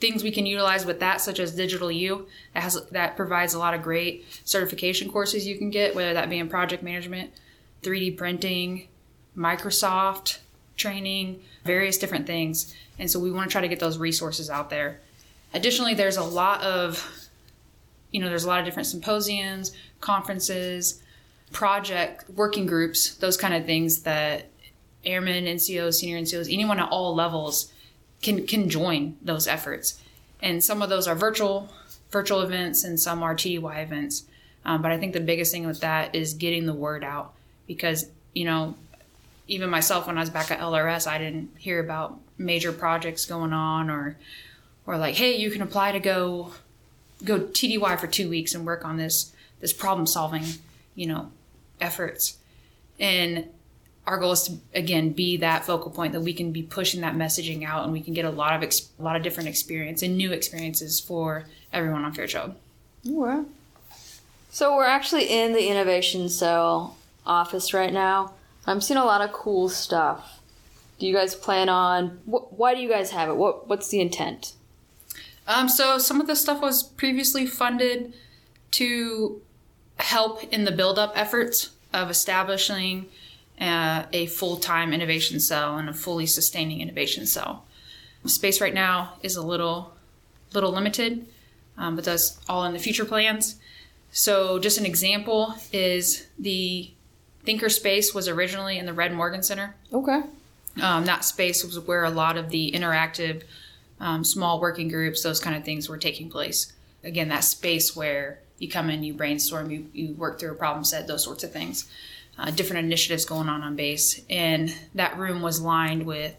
things 0.00 0.22
we 0.22 0.30
can 0.30 0.46
utilize 0.46 0.86
with 0.86 1.00
that, 1.00 1.20
such 1.20 1.40
as 1.40 1.54
Digital 1.54 1.90
U. 1.90 2.26
That 2.54 2.62
has 2.62 2.80
that 2.90 3.16
provides 3.16 3.54
a 3.54 3.58
lot 3.58 3.74
of 3.74 3.82
great 3.82 4.24
certification 4.44 5.10
courses 5.10 5.46
you 5.46 5.58
can 5.58 5.70
get, 5.70 5.94
whether 5.94 6.14
that 6.14 6.30
be 6.30 6.38
in 6.38 6.48
project 6.48 6.82
management, 6.82 7.32
3D 7.82 8.16
printing, 8.16 8.88
Microsoft 9.36 10.38
training, 10.76 11.42
various 11.64 11.98
different 11.98 12.26
things. 12.26 12.74
And 12.98 13.10
so 13.10 13.18
we 13.18 13.30
want 13.30 13.48
to 13.48 13.52
try 13.52 13.60
to 13.60 13.68
get 13.68 13.80
those 13.80 13.98
resources 13.98 14.48
out 14.48 14.70
there. 14.70 15.00
Additionally, 15.54 15.94
there's 15.94 16.16
a 16.16 16.22
lot 16.22 16.62
of, 16.62 17.28
you 18.10 18.20
know, 18.20 18.28
there's 18.28 18.44
a 18.44 18.48
lot 18.48 18.60
of 18.60 18.64
different 18.64 18.86
symposiums, 18.86 19.72
conferences, 20.00 21.02
project 21.52 22.28
working 22.30 22.66
groups, 22.66 23.14
those 23.14 23.36
kind 23.36 23.54
of 23.54 23.64
things 23.64 24.02
that 24.02 24.50
airmen, 25.04 25.44
NCOs, 25.44 25.94
senior 25.94 26.18
NCOs, 26.18 26.52
anyone 26.52 26.78
at 26.78 26.88
all 26.90 27.14
levels 27.14 27.72
can 28.22 28.46
can 28.46 28.68
join 28.68 29.16
those 29.22 29.46
efforts. 29.46 30.00
And 30.40 30.62
some 30.62 30.82
of 30.82 30.88
those 30.88 31.06
are 31.06 31.14
virtual 31.14 31.70
virtual 32.10 32.40
events, 32.40 32.84
and 32.84 32.98
some 32.98 33.22
are 33.22 33.34
TDY 33.34 33.82
events. 33.82 34.24
Um, 34.64 34.82
but 34.82 34.90
I 34.90 34.98
think 34.98 35.12
the 35.12 35.20
biggest 35.20 35.52
thing 35.52 35.66
with 35.66 35.80
that 35.80 36.14
is 36.14 36.34
getting 36.34 36.66
the 36.66 36.74
word 36.74 37.04
out 37.04 37.34
because 37.68 38.10
you 38.34 38.44
know 38.44 38.74
even 39.48 39.70
myself 39.70 40.06
when 40.06 40.18
I 40.18 40.20
was 40.20 40.30
back 40.30 40.50
at 40.50 40.60
LRS, 40.60 41.06
I 41.06 41.18
didn't 41.18 41.50
hear 41.56 41.80
about 41.80 42.18
major 42.36 42.72
projects 42.72 43.24
going 43.24 43.52
on 43.52 43.90
or 43.90 44.16
or 44.86 44.96
like, 44.96 45.16
hey, 45.16 45.36
you 45.36 45.50
can 45.50 45.62
apply 45.62 45.92
to 45.92 46.00
go 46.00 46.52
go 47.24 47.40
TDY 47.40 47.98
for 47.98 48.06
two 48.06 48.28
weeks 48.28 48.54
and 48.54 48.64
work 48.64 48.84
on 48.84 48.96
this 48.96 49.32
this 49.60 49.72
problem 49.72 50.06
solving, 50.06 50.44
you 50.94 51.06
know, 51.06 51.32
efforts. 51.80 52.36
And 53.00 53.48
our 54.06 54.18
goal 54.18 54.32
is 54.32 54.42
to 54.44 54.58
again 54.74 55.10
be 55.10 55.38
that 55.38 55.64
focal 55.64 55.90
point 55.90 56.12
that 56.12 56.20
we 56.20 56.32
can 56.32 56.52
be 56.52 56.62
pushing 56.62 57.00
that 57.00 57.14
messaging 57.14 57.64
out 57.64 57.84
and 57.84 57.92
we 57.92 58.00
can 58.00 58.14
get 58.14 58.24
a 58.24 58.30
lot 58.30 58.54
of 58.54 58.62
ex- 58.62 58.90
a 58.98 59.02
lot 59.02 59.16
of 59.16 59.22
different 59.22 59.48
experience 59.48 60.02
and 60.02 60.16
new 60.16 60.30
experiences 60.30 61.00
for 61.00 61.46
everyone 61.72 62.04
on 62.04 62.12
Fairchild. 62.12 62.54
Okay. 63.06 63.48
So 64.50 64.76
we're 64.76 64.84
actually 64.84 65.26
in 65.28 65.52
the 65.52 65.68
innovation 65.68 66.28
cell 66.28 66.97
office 67.28 67.72
right 67.72 67.92
now. 67.92 68.34
I'm 68.66 68.80
seeing 68.80 68.98
a 68.98 69.04
lot 69.04 69.20
of 69.20 69.32
cool 69.32 69.68
stuff. 69.68 70.40
Do 70.98 71.06
you 71.06 71.14
guys 71.14 71.34
plan 71.34 71.68
on? 71.68 72.20
Wh- 72.26 72.52
why 72.58 72.74
do 72.74 72.80
you 72.80 72.88
guys 72.88 73.12
have 73.12 73.28
it? 73.28 73.36
What 73.36 73.68
What's 73.68 73.88
the 73.88 74.00
intent? 74.00 74.54
Um, 75.46 75.68
so 75.68 75.98
some 75.98 76.20
of 76.20 76.26
the 76.26 76.36
stuff 76.36 76.60
was 76.60 76.82
previously 76.82 77.46
funded 77.46 78.12
to 78.72 79.40
help 79.96 80.44
in 80.52 80.64
the 80.64 80.72
build-up 80.72 81.12
efforts 81.16 81.70
of 81.94 82.10
establishing 82.10 83.06
uh, 83.58 84.04
a 84.12 84.26
full-time 84.26 84.92
innovation 84.92 85.40
cell 85.40 85.78
and 85.78 85.88
a 85.88 85.94
fully 85.94 86.26
sustaining 86.26 86.80
innovation 86.80 87.26
cell. 87.26 87.64
Space 88.26 88.60
right 88.60 88.74
now 88.74 89.14
is 89.22 89.36
a 89.36 89.42
little 89.42 89.94
little 90.52 90.72
limited, 90.72 91.26
um, 91.78 91.96
but 91.96 92.04
that's 92.04 92.38
all 92.48 92.64
in 92.64 92.74
the 92.74 92.78
future 92.78 93.06
plans. 93.06 93.56
So 94.10 94.58
just 94.58 94.78
an 94.78 94.84
example 94.84 95.54
is 95.72 96.26
the 96.38 96.90
Thinker 97.48 97.70
Space 97.70 98.12
was 98.12 98.28
originally 98.28 98.76
in 98.76 98.84
the 98.84 98.92
Red 98.92 99.14
Morgan 99.14 99.42
Center. 99.42 99.74
Okay. 99.90 100.20
Um, 100.82 101.06
that 101.06 101.24
space 101.24 101.64
was 101.64 101.80
where 101.80 102.04
a 102.04 102.10
lot 102.10 102.36
of 102.36 102.50
the 102.50 102.72
interactive 102.72 103.44
um, 104.00 104.22
small 104.22 104.60
working 104.60 104.88
groups, 104.88 105.22
those 105.22 105.40
kind 105.40 105.56
of 105.56 105.64
things 105.64 105.88
were 105.88 105.96
taking 105.96 106.28
place. 106.28 106.74
Again, 107.02 107.30
that 107.30 107.44
space 107.44 107.96
where 107.96 108.40
you 108.58 108.68
come 108.68 108.90
in, 108.90 109.02
you 109.02 109.14
brainstorm, 109.14 109.70
you, 109.70 109.86
you 109.94 110.12
work 110.12 110.38
through 110.38 110.50
a 110.50 110.56
problem 110.56 110.84
set, 110.84 111.06
those 111.06 111.24
sorts 111.24 111.42
of 111.42 111.50
things. 111.50 111.88
Uh, 112.36 112.50
different 112.50 112.84
initiatives 112.84 113.24
going 113.24 113.48
on 113.48 113.62
on 113.62 113.76
base. 113.76 114.20
And 114.28 114.70
that 114.94 115.16
room 115.18 115.40
was 115.40 115.58
lined 115.58 116.04
with 116.04 116.36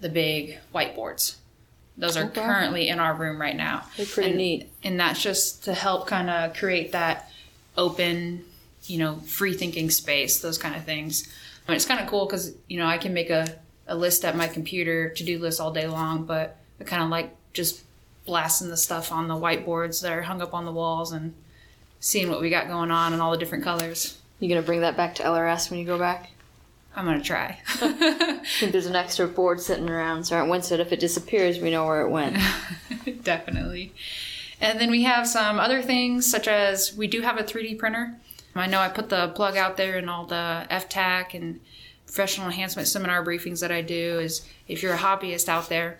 the 0.00 0.08
big 0.08 0.60
whiteboards. 0.72 1.34
Those 1.98 2.16
are 2.16 2.26
Okay. 2.26 2.42
currently 2.42 2.88
in 2.88 3.00
our 3.00 3.12
room 3.12 3.40
right 3.40 3.56
now. 3.56 3.82
They're 3.96 4.06
pretty 4.06 4.28
and, 4.28 4.38
neat. 4.38 4.70
And 4.84 5.00
that's 5.00 5.20
just 5.20 5.64
to 5.64 5.74
help 5.74 6.06
kind 6.06 6.30
of 6.30 6.54
create 6.54 6.92
that 6.92 7.28
open, 7.76 8.44
you 8.88 8.98
know, 8.98 9.16
free 9.26 9.54
thinking 9.54 9.90
space, 9.90 10.40
those 10.40 10.58
kind 10.58 10.74
of 10.74 10.84
things. 10.84 11.28
I 11.66 11.70
mean, 11.70 11.76
it's 11.76 11.86
kind 11.86 12.00
of 12.00 12.06
cool 12.08 12.26
because, 12.26 12.54
you 12.68 12.78
know, 12.78 12.86
I 12.86 12.98
can 12.98 13.12
make 13.12 13.30
a, 13.30 13.46
a 13.86 13.96
list 13.96 14.24
at 14.24 14.36
my 14.36 14.46
computer, 14.46 15.10
to 15.10 15.24
do 15.24 15.38
list 15.38 15.60
all 15.60 15.72
day 15.72 15.86
long, 15.86 16.24
but 16.24 16.56
I 16.80 16.84
kind 16.84 17.02
of 17.02 17.08
like 17.08 17.34
just 17.52 17.82
blasting 18.24 18.68
the 18.68 18.76
stuff 18.76 19.12
on 19.12 19.28
the 19.28 19.34
whiteboards 19.34 20.02
that 20.02 20.12
are 20.12 20.22
hung 20.22 20.42
up 20.42 20.54
on 20.54 20.64
the 20.64 20.72
walls 20.72 21.12
and 21.12 21.34
seeing 22.00 22.30
what 22.30 22.40
we 22.40 22.50
got 22.50 22.68
going 22.68 22.90
on 22.90 23.12
and 23.12 23.22
all 23.22 23.30
the 23.30 23.38
different 23.38 23.64
colors. 23.64 24.18
You 24.38 24.48
gonna 24.48 24.62
bring 24.62 24.80
that 24.80 24.96
back 24.96 25.14
to 25.16 25.22
LRS 25.22 25.70
when 25.70 25.80
you 25.80 25.86
go 25.86 25.98
back? 25.98 26.30
I'm 26.96 27.04
going 27.04 27.18
to 27.18 27.24
try. 27.24 27.60
I 27.82 28.40
think 28.58 28.72
there's 28.72 28.86
an 28.86 28.96
extra 28.96 29.28
board 29.28 29.60
sitting 29.60 29.90
around, 29.90 30.24
so 30.24 30.36
at 30.36 30.48
Winston, 30.48 30.80
if 30.80 30.92
it 30.92 30.98
disappears, 30.98 31.58
we 31.58 31.70
know 31.70 31.84
where 31.84 32.00
it 32.00 32.08
went. 32.08 32.38
Definitely. 33.22 33.92
And 34.62 34.80
then 34.80 34.90
we 34.90 35.02
have 35.02 35.28
some 35.28 35.60
other 35.60 35.82
things, 35.82 36.28
such 36.28 36.48
as 36.48 36.96
we 36.96 37.06
do 37.06 37.20
have 37.20 37.36
a 37.36 37.42
3D 37.42 37.78
printer. 37.78 38.16
I 38.58 38.66
know 38.66 38.80
I 38.80 38.88
put 38.88 39.08
the 39.08 39.28
plug 39.28 39.56
out 39.56 39.76
there 39.76 39.98
in 39.98 40.08
all 40.08 40.26
the 40.26 40.66
FTAC 40.70 41.34
and 41.34 41.60
professional 42.06 42.46
enhancement 42.46 42.88
seminar 42.88 43.24
briefings 43.24 43.60
that 43.60 43.72
I 43.72 43.82
do. 43.82 44.18
Is 44.18 44.46
if 44.68 44.82
you're 44.82 44.94
a 44.94 44.98
hobbyist 44.98 45.48
out 45.48 45.68
there 45.68 45.98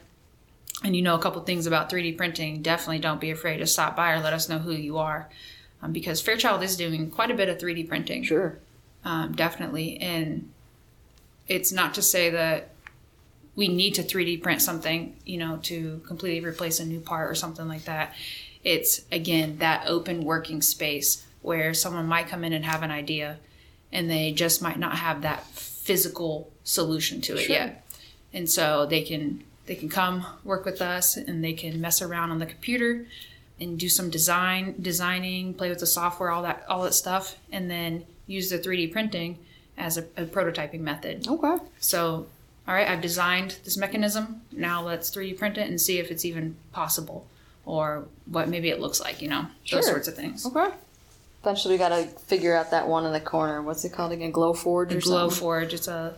and 0.85 0.95
you 0.95 1.03
know 1.03 1.15
a 1.15 1.19
couple 1.19 1.43
things 1.43 1.67
about 1.67 1.91
3D 1.91 2.17
printing, 2.17 2.63
definitely 2.63 2.99
don't 2.99 3.21
be 3.21 3.31
afraid 3.31 3.59
to 3.59 3.67
stop 3.67 3.97
by 3.97 4.13
or 4.13 4.21
let 4.21 4.33
us 4.33 4.49
know 4.49 4.59
who 4.59 4.73
you 4.73 4.99
are. 4.99 5.29
Um, 5.83 5.93
because 5.93 6.21
Fairchild 6.21 6.63
is 6.63 6.77
doing 6.77 7.11
quite 7.11 7.31
a 7.31 7.35
bit 7.35 7.49
of 7.49 7.59
3D 7.59 7.87
printing 7.89 8.23
Sure. 8.23 8.59
um, 9.05 9.33
definitely. 9.35 9.99
And 9.99 10.51
it's 11.49 11.71
not 11.71 11.95
to 11.95 12.03
say 12.03 12.31
that 12.31 12.71
we 13.55 13.69
need 13.69 13.95
to 13.95 14.03
3D 14.03 14.43
print 14.43 14.63
something, 14.63 15.17
you 15.25 15.39
know, 15.39 15.59
to 15.65 16.01
completely 16.07 16.47
replace 16.47 16.81
a 16.81 16.85
new 16.85 17.01
part 17.01 17.31
or 17.31 17.35
something 17.35 17.69
like 17.69 17.85
that. 17.85 18.15
It's 18.65 19.03
again 19.13 19.59
that 19.59 19.87
open 19.87 20.25
working 20.25 20.61
space 20.61 21.25
where 21.47 21.73
someone 21.73 22.07
might 22.07 22.27
come 22.27 22.43
in 22.45 22.53
and 22.53 22.65
have 22.65 22.83
an 22.83 22.91
idea 22.91 23.39
and 23.93 24.11
they 24.11 24.33
just 24.33 24.61
might 24.61 24.79
not 24.79 24.97
have 24.97 25.23
that 25.23 25.47
physical 25.47 26.51
solution 26.65 27.21
to 27.21 27.35
it 27.37 27.43
Sure. 27.43 27.55
yet. 27.57 27.87
And 28.33 28.51
so 28.51 28.85
they 28.87 29.03
can 29.03 29.45
they 29.67 29.77
can 29.77 29.89
come 29.89 30.27
work 30.45 30.65
with 30.65 30.81
us 30.83 31.17
and 31.17 31.43
they 31.45 31.53
can 31.53 31.81
mess 31.81 32.03
around 32.03 32.31
on 32.33 32.39
the 32.41 32.47
computer 32.47 33.07
and 33.61 33.79
do 33.79 33.89
some 33.89 34.11
design 34.11 34.75
designing 34.81 35.55
play 35.55 35.69
with 35.71 35.79
the 35.79 35.87
software 35.87 36.31
all 36.31 36.43
that 36.43 36.65
all 36.69 36.83
that 36.83 36.95
stuff 36.95 37.37
and 37.53 37.71
then 37.71 38.05
use 38.27 38.51
the 38.51 38.59
3d 38.59 38.91
printing 38.93 39.39
as 39.79 39.97
a, 39.97 40.03
a 40.17 40.25
prototyping 40.25 40.81
method 40.81 41.27
Okay. 41.29 41.57
so 41.81 42.27
all 42.69 42.75
right 42.75 42.89
i've 42.89 43.01
designed 43.01 43.57
this 43.65 43.77
mechanism 43.77 44.43
now 44.53 44.83
let's 44.83 45.11
3d 45.11 45.39
print 45.39 45.57
it 45.59 45.69
and 45.69 45.81
see 45.81 45.99
if 45.99 46.11
it's 46.11 46.25
even 46.25 46.55
possible 46.73 47.27
or 47.65 48.05
what 48.27 48.49
maybe 48.49 48.69
it 48.69 48.79
looks 48.81 49.01
like 49.01 49.23
you 49.23 49.29
know 49.29 49.47
Sure. 49.65 49.79
those 49.81 49.87
sorts 49.89 50.07
of 50.09 50.15
things 50.15 50.45
Okay. 50.47 50.71
Eventually, 51.47 51.75
we 51.75 51.79
gotta 51.79 52.07
figure 52.27 52.57
out 52.57 52.73
that 52.73 52.89
one 52.89 53.07
in 53.07 53.13
the 53.13 53.21
corner. 53.21 53.63
What's 53.63 53.85
it 53.85 53.93
called 53.93 54.11
again? 54.11 54.33
Glow 54.33 54.53
Forge 54.53 54.93
or 54.93 55.01
glow 55.01 55.29
something? 55.29 55.39
forge 55.39 55.75
it's 55.75 55.87
a 55.87 56.17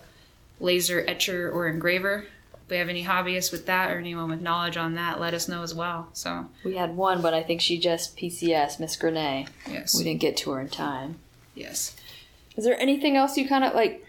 laser 0.59 1.05
etcher 1.07 1.51
or 1.51 1.69
engraver 1.69 2.27
if 2.55 2.71
we 2.71 2.77
have 2.79 2.89
any 2.89 3.05
hobbyists 3.05 3.53
with 3.53 3.67
that 3.67 3.91
or 3.91 3.99
anyone 3.99 4.31
with 4.31 4.41
knowledge 4.41 4.77
on 4.77 4.95
that 4.95 5.21
let 5.21 5.35
us 5.35 5.47
know 5.49 5.63
as 5.63 5.75
well 5.75 6.09
so 6.13 6.47
We 6.65 6.77
had 6.77 6.97
one, 6.97 7.23
but 7.23 7.33
I 7.35 7.43
think 7.43 7.61
she 7.61 7.79
just 7.79 8.17
PCS, 8.17 8.81
Miss 8.81 8.97
Grenay. 8.97 9.49
yes 9.69 9.97
We 9.97 10.05
didn't 10.05 10.21
get 10.21 10.37
to 10.39 10.51
her 10.53 10.61
in 10.61 10.69
time. 10.69 11.19
yes 11.55 11.95
Is 12.57 12.65
there 12.65 12.81
anything 12.81 13.17
else 13.17 13.37
you 13.37 13.47
kind 13.49 13.65
of 13.65 13.75
like? 13.75 14.05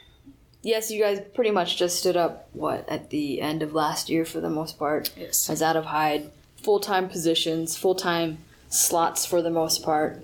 Yes, 0.61 0.89
you 0.91 1.01
guys 1.01 1.21
pretty 1.35 1.51
much 1.51 1.77
just 1.77 1.99
stood 1.99 2.17
up, 2.17 2.49
what, 2.51 2.87
at 2.89 3.11
the 3.11 3.39
end 3.39 3.61
of 3.61 3.73
last 3.73 4.09
year 4.09 4.25
for 4.25 4.41
the 4.41 4.49
most 4.49 4.77
part, 4.79 5.11
yes 5.17 5.49
as 5.49 5.61
out 5.61 5.75
of 5.75 5.85
hide, 5.85 6.31
full 6.61 6.79
time 6.79 7.09
positions, 7.09 7.77
full 7.77 7.95
time 7.95 8.37
slots 8.69 9.25
for 9.25 9.41
the 9.41 9.49
most 9.51 9.83
part. 9.83 10.21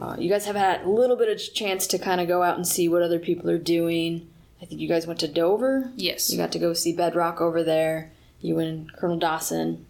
Uh, 0.00 0.16
you 0.18 0.30
guys 0.30 0.46
have 0.46 0.56
had 0.56 0.82
a 0.84 0.88
little 0.88 1.16
bit 1.16 1.28
of 1.28 1.54
chance 1.54 1.86
to 1.88 1.98
kind 1.98 2.20
of 2.20 2.28
go 2.28 2.42
out 2.42 2.56
and 2.56 2.66
see 2.66 2.88
what 2.88 3.02
other 3.02 3.18
people 3.18 3.50
are 3.50 3.58
doing. 3.58 4.28
I 4.62 4.64
think 4.64 4.80
you 4.80 4.88
guys 4.88 5.06
went 5.06 5.20
to 5.20 5.28
Dover. 5.28 5.90
yes 5.96 6.30
You 6.30 6.36
got 6.38 6.52
to 6.52 6.58
go 6.58 6.72
see 6.72 6.94
Bedrock 6.94 7.40
over 7.40 7.62
there. 7.62 8.10
You 8.40 8.58
and 8.58 8.90
Colonel 8.94 9.18
Dawson. 9.18 9.84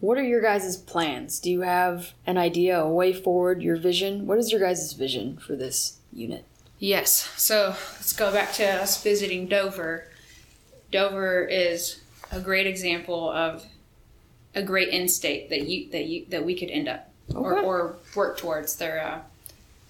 What 0.00 0.16
are 0.16 0.22
your 0.24 0.40
guys' 0.40 0.76
plans? 0.78 1.38
Do 1.40 1.50
you 1.50 1.60
have 1.60 2.12
an 2.26 2.38
idea, 2.38 2.80
a 2.80 2.88
way 2.90 3.12
forward, 3.12 3.62
your 3.62 3.76
vision? 3.76 4.26
What 4.26 4.38
is 4.38 4.50
your 4.50 4.60
guys' 4.60 4.92
vision 4.94 5.36
for 5.36 5.54
this 5.56 5.98
unit? 6.12 6.46
Yes. 6.78 7.30
So 7.36 7.74
let's 7.96 8.14
go 8.14 8.32
back 8.32 8.52
to 8.54 8.64
us 8.64 9.02
visiting 9.02 9.46
Dover. 9.46 10.06
Dover 10.90 11.44
is 11.44 12.00
a 12.32 12.40
great 12.40 12.66
example 12.66 13.30
of 13.30 13.66
a 14.54 14.62
great 14.62 14.88
end 14.90 15.10
state 15.10 15.50
that 15.50 15.68
you 15.68 15.90
that 15.90 16.06
you 16.06 16.24
that 16.30 16.44
we 16.44 16.58
could 16.58 16.70
end 16.70 16.88
up 16.88 17.10
or, 17.34 17.58
Okay. 17.58 17.66
or 17.66 17.96
work 18.16 18.38
towards. 18.38 18.76
They're 18.76 18.96
a, 18.96 19.22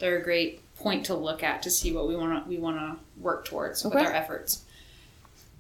they're 0.00 0.18
a 0.18 0.22
great 0.22 0.60
point 0.76 1.06
to 1.06 1.14
look 1.14 1.42
at 1.42 1.62
to 1.62 1.70
see 1.70 1.92
what 1.92 2.08
we 2.08 2.16
want 2.16 2.42
to 2.42 2.48
we 2.48 2.58
want 2.58 2.76
to 2.76 2.96
work 3.22 3.44
towards 3.44 3.84
with 3.84 3.94
our 3.94 4.12
efforts. 4.12 4.64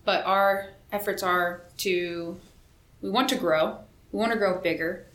But 0.04 0.24
our 0.24 0.70
efforts 0.90 1.22
are 1.22 1.62
to 1.78 2.36
we 3.02 3.10
want 3.10 3.28
to 3.28 3.36
grow 3.36 3.78
we 4.12 4.18
want 4.18 4.32
to 4.32 4.38
grow 4.38 4.58
bigger. 4.58 5.06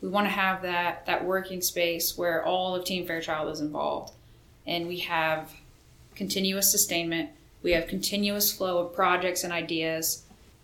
We 0.00 0.08
want 0.08 0.26
to 0.26 0.30
have 0.30 0.62
that 0.62 1.06
that 1.06 1.24
working 1.24 1.60
space 1.60 2.16
where 2.16 2.44
all 2.44 2.74
of 2.74 2.84
Team 2.84 3.06
Fairchild 3.06 3.50
is 3.52 3.60
involved, 3.60 4.12
and 4.66 4.86
we 4.86 5.00
have 5.00 5.50
continuous 6.14 6.70
sustainment. 6.70 7.30
We 7.62 7.72
have 7.72 7.88
continuous 7.88 8.52
flow 8.52 8.78
of 8.78 8.94
projects 8.94 9.42
and 9.42 9.52
ideas. 9.52 10.22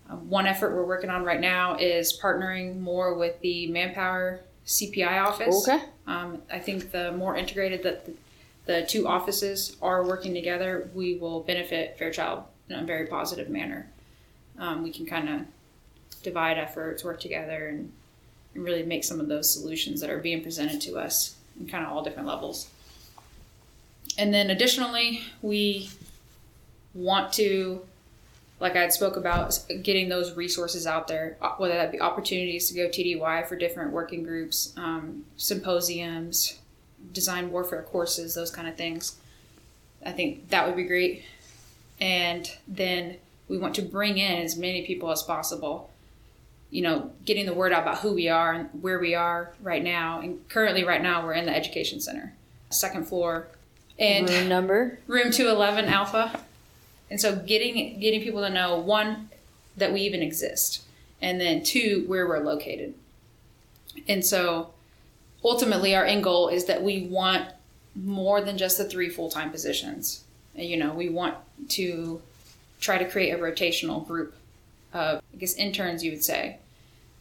Uh, 0.09 0.15
one 0.15 0.45
effort 0.47 0.73
we're 0.75 0.85
working 0.85 1.09
on 1.09 1.23
right 1.23 1.41
now 1.41 1.75
is 1.75 2.17
partnering 2.17 2.79
more 2.79 3.15
with 3.15 3.39
the 3.41 3.67
Manpower 3.67 4.41
CPI 4.65 5.21
office. 5.21 5.67
Okay. 5.67 5.83
Um, 6.07 6.41
I 6.51 6.59
think 6.59 6.91
the 6.91 7.11
more 7.11 7.35
integrated 7.35 7.83
that 7.83 8.05
the, 8.05 8.13
the 8.65 8.85
two 8.87 9.07
offices 9.07 9.75
are 9.81 10.03
working 10.03 10.33
together, 10.33 10.89
we 10.93 11.15
will 11.15 11.41
benefit 11.41 11.97
Fairchild 11.97 12.43
in 12.69 12.75
a 12.77 12.83
very 12.83 13.07
positive 13.07 13.49
manner. 13.49 13.87
Um, 14.57 14.83
we 14.83 14.91
can 14.91 15.05
kind 15.05 15.29
of 15.29 15.41
divide 16.23 16.57
efforts, 16.57 17.03
work 17.03 17.19
together, 17.19 17.67
and, 17.67 17.91
and 18.55 18.63
really 18.63 18.83
make 18.83 19.03
some 19.03 19.19
of 19.19 19.27
those 19.27 19.51
solutions 19.53 19.99
that 20.01 20.09
are 20.09 20.19
being 20.19 20.41
presented 20.41 20.79
to 20.81 20.97
us 20.97 21.35
in 21.59 21.67
kind 21.67 21.85
of 21.85 21.91
all 21.91 22.03
different 22.03 22.27
levels. 22.27 22.69
And 24.17 24.33
then 24.33 24.49
additionally, 24.49 25.21
we 25.41 25.89
want 26.93 27.33
to, 27.33 27.81
like 28.63 28.77
I 28.77 28.79
had 28.79 28.93
spoke 28.93 29.17
about, 29.17 29.59
getting 29.83 30.07
those 30.07 30.37
resources 30.37 30.87
out 30.87 31.09
there, 31.09 31.37
uh, 31.41 31.51
whether 31.57 31.73
that 31.73 31.91
be 31.91 31.99
opportunities 31.99 32.69
to 32.69 32.73
go 32.73 32.87
TDY 32.87 33.45
for 33.45 33.57
different 33.57 33.91
working 33.91 34.23
groups, 34.23 34.73
um, 34.77 35.25
symposiums, 35.35 36.59
design 37.11 37.51
warfare 37.51 37.83
courses, 37.83 38.33
those 38.33 38.49
kind 38.49 38.69
of 38.69 38.77
things. 38.77 39.17
I 40.05 40.13
think 40.13 40.47
that 40.49 40.65
would 40.65 40.77
be 40.77 40.85
great. 40.85 41.25
And 41.99 42.49
then 42.65 43.17
we 43.49 43.57
want 43.57 43.75
to 43.75 43.81
bring 43.81 44.17
in 44.17 44.41
as 44.41 44.55
many 44.55 44.87
people 44.87 45.11
as 45.11 45.21
possible. 45.23 45.89
You 46.71 46.83
know, 46.83 47.11
getting 47.25 47.45
the 47.45 47.53
word 47.53 47.73
out 47.73 47.81
about 47.81 47.97
who 47.97 48.13
we 48.13 48.29
are 48.29 48.53
and 48.53 48.69
where 48.81 48.97
we 48.97 49.13
are 49.13 49.53
right 49.61 49.83
now. 49.83 50.21
And 50.21 50.47
currently, 50.47 50.85
right 50.85 51.03
now, 51.03 51.25
we're 51.25 51.33
in 51.33 51.45
the 51.45 51.55
education 51.55 51.99
center, 51.99 52.33
second 52.69 53.09
floor, 53.09 53.47
and 53.99 54.29
Room 54.29 54.47
number. 54.47 54.99
room 55.05 55.31
211 55.31 55.85
alpha 55.85 56.39
and 57.09 57.19
so 57.19 57.35
getting 57.35 57.99
getting 57.99 58.21
people 58.21 58.41
to 58.41 58.49
know 58.49 58.77
one 58.77 59.29
that 59.77 59.93
we 59.93 60.01
even 60.01 60.21
exist 60.21 60.83
and 61.21 61.39
then 61.39 61.63
two 61.63 62.03
where 62.07 62.27
we're 62.27 62.39
located. 62.39 62.93
And 64.07 64.25
so 64.25 64.71
ultimately 65.43 65.95
our 65.95 66.05
end 66.05 66.23
goal 66.23 66.49
is 66.49 66.65
that 66.65 66.83
we 66.83 67.07
want 67.07 67.47
more 67.95 68.41
than 68.41 68.57
just 68.57 68.77
the 68.77 68.85
three 68.85 69.09
full-time 69.09 69.51
positions. 69.51 70.23
And, 70.55 70.67
you 70.67 70.77
know 70.77 70.93
we 70.93 71.09
want 71.09 71.35
to 71.69 72.21
try 72.79 72.97
to 72.97 73.09
create 73.09 73.31
a 73.31 73.37
rotational 73.37 74.05
group 74.05 74.35
of 74.93 75.21
i 75.33 75.37
guess 75.37 75.55
interns 75.55 76.03
you 76.03 76.11
would 76.11 76.23
say 76.23 76.59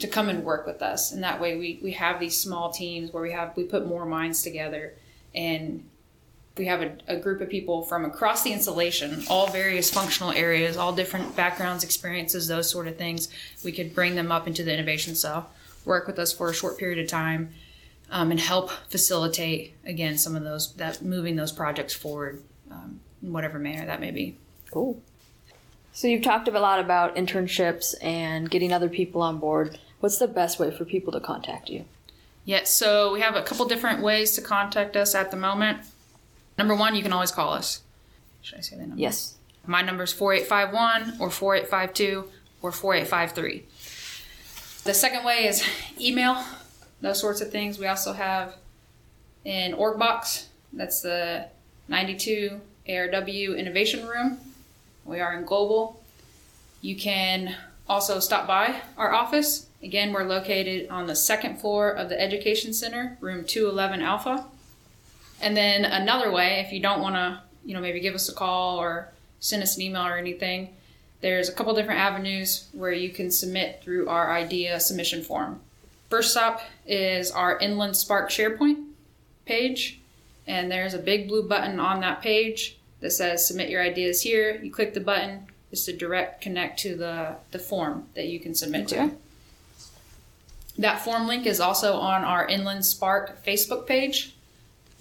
to 0.02 0.08
come 0.08 0.28
and 0.28 0.44
work 0.44 0.66
with 0.66 0.82
us. 0.82 1.12
And 1.12 1.22
that 1.22 1.40
way 1.40 1.56
we, 1.56 1.78
we 1.82 1.92
have 1.92 2.20
these 2.20 2.36
small 2.36 2.70
teams 2.70 3.12
where 3.12 3.22
we 3.22 3.32
have 3.32 3.56
we 3.56 3.64
put 3.64 3.86
more 3.86 4.04
minds 4.04 4.42
together 4.42 4.94
and 5.34 5.84
we 6.56 6.66
have 6.66 6.82
a, 6.82 6.92
a, 7.08 7.16
group 7.16 7.40
of 7.40 7.48
people 7.48 7.82
from 7.82 8.04
across 8.04 8.42
the 8.42 8.52
installation, 8.52 9.22
all 9.28 9.46
various 9.46 9.90
functional 9.90 10.32
areas, 10.32 10.76
all 10.76 10.92
different 10.92 11.34
backgrounds, 11.34 11.82
experiences, 11.82 12.46
those 12.46 12.70
sort 12.70 12.88
of 12.88 12.96
things. 12.96 13.28
We 13.64 13.72
could 13.72 13.94
bring 13.94 14.14
them 14.14 14.30
up 14.30 14.46
into 14.46 14.62
the 14.62 14.72
innovation 14.72 15.14
cell, 15.14 15.50
work 15.84 16.06
with 16.06 16.18
us 16.18 16.32
for 16.32 16.50
a 16.50 16.54
short 16.54 16.78
period 16.78 16.98
of 16.98 17.08
time, 17.08 17.54
um, 18.10 18.30
and 18.30 18.38
help 18.38 18.70
facilitate 18.90 19.74
again 19.86 20.18
some 20.18 20.36
of 20.36 20.44
those 20.44 20.74
that 20.74 21.02
moving 21.02 21.36
those 21.36 21.52
projects 21.52 21.94
forward, 21.94 22.42
um, 22.70 23.00
in 23.22 23.32
whatever 23.32 23.58
manner 23.58 23.86
that 23.86 24.00
may 24.00 24.10
be. 24.10 24.36
Cool. 24.70 25.00
So 25.94 26.08
you've 26.08 26.22
talked 26.22 26.48
a 26.48 26.58
lot 26.58 26.80
about 26.80 27.16
internships 27.16 27.94
and 28.02 28.50
getting 28.50 28.72
other 28.72 28.88
people 28.88 29.22
on 29.22 29.38
board. 29.38 29.78
What's 30.00 30.18
the 30.18 30.28
best 30.28 30.58
way 30.58 30.70
for 30.70 30.84
people 30.84 31.12
to 31.12 31.20
contact 31.20 31.68
you? 31.68 31.84
Yes, 32.44 32.74
so 32.74 33.12
we 33.12 33.20
have 33.20 33.36
a 33.36 33.42
couple 33.42 33.66
different 33.66 34.02
ways 34.02 34.32
to 34.32 34.42
contact 34.42 34.96
us 34.96 35.14
at 35.14 35.30
the 35.30 35.36
moment. 35.36 35.80
Number 36.62 36.76
one, 36.76 36.94
you 36.94 37.02
can 37.02 37.12
always 37.12 37.32
call 37.32 37.54
us. 37.54 37.80
Should 38.40 38.58
I 38.58 38.60
say 38.60 38.76
that 38.76 38.86
number? 38.86 39.02
Yes. 39.02 39.34
My 39.66 39.82
number 39.82 40.04
is 40.04 40.12
4851 40.12 41.20
or 41.20 41.28
4852 41.28 42.30
or 42.62 42.70
4853. 42.70 43.64
The 44.84 44.94
second 44.94 45.24
way 45.24 45.48
is 45.48 45.66
email, 46.00 46.40
those 47.00 47.18
sorts 47.18 47.40
of 47.40 47.50
things. 47.50 47.80
We 47.80 47.88
also 47.88 48.12
have 48.12 48.54
an 49.44 49.74
org 49.74 49.98
box. 49.98 50.50
That's 50.72 51.00
the 51.00 51.46
92 51.88 52.60
ARW 52.88 53.58
Innovation 53.58 54.06
Room. 54.06 54.38
We 55.04 55.18
are 55.18 55.36
in 55.36 55.44
Global. 55.44 56.00
You 56.80 56.94
can 56.94 57.56
also 57.88 58.20
stop 58.20 58.46
by 58.46 58.82
our 58.96 59.12
office. 59.12 59.66
Again, 59.82 60.12
we're 60.12 60.22
located 60.22 60.88
on 60.90 61.08
the 61.08 61.16
second 61.16 61.60
floor 61.60 61.90
of 61.90 62.08
the 62.08 62.20
Education 62.20 62.72
Center, 62.72 63.18
room 63.20 63.44
211 63.44 64.00
Alpha. 64.00 64.44
And 65.42 65.56
then 65.56 65.84
another 65.84 66.30
way, 66.30 66.62
if 66.64 66.72
you 66.72 66.80
don't 66.80 67.02
want 67.02 67.16
to, 67.16 67.42
you 67.64 67.74
know, 67.74 67.80
maybe 67.80 68.00
give 68.00 68.14
us 68.14 68.28
a 68.28 68.34
call 68.34 68.78
or 68.78 69.08
send 69.40 69.62
us 69.62 69.76
an 69.76 69.82
email 69.82 70.06
or 70.06 70.16
anything, 70.16 70.70
there's 71.20 71.48
a 71.48 71.52
couple 71.52 71.74
different 71.74 72.00
avenues 72.00 72.68
where 72.72 72.92
you 72.92 73.10
can 73.10 73.30
submit 73.30 73.82
through 73.82 74.08
our 74.08 74.32
idea 74.32 74.78
submission 74.80 75.22
form. 75.22 75.60
First 76.08 76.30
stop 76.30 76.62
is 76.86 77.30
our 77.30 77.58
Inland 77.58 77.96
Spark 77.96 78.30
SharePoint 78.30 78.84
page, 79.46 80.00
and 80.46 80.70
there's 80.70 80.94
a 80.94 80.98
big 80.98 81.28
blue 81.28 81.42
button 81.42 81.80
on 81.80 82.00
that 82.00 82.22
page 82.22 82.76
that 83.00 83.10
says 83.10 83.46
submit 83.46 83.68
your 83.70 83.82
ideas 83.82 84.22
here. 84.22 84.60
You 84.62 84.70
click 84.70 84.94
the 84.94 85.00
button, 85.00 85.46
it's 85.72 85.84
to 85.86 85.96
direct 85.96 86.40
connect 86.40 86.78
to 86.80 86.96
the, 86.96 87.36
the 87.50 87.58
form 87.58 88.06
that 88.14 88.26
you 88.26 88.38
can 88.38 88.54
submit 88.54 88.92
Okay. 88.92 89.08
to. 89.08 89.14
That 90.78 91.02
form 91.04 91.26
link 91.26 91.46
is 91.46 91.60
also 91.60 91.94
on 91.94 92.24
our 92.24 92.46
Inland 92.46 92.84
Spark 92.84 93.44
Facebook 93.44 93.86
page. 93.86 94.34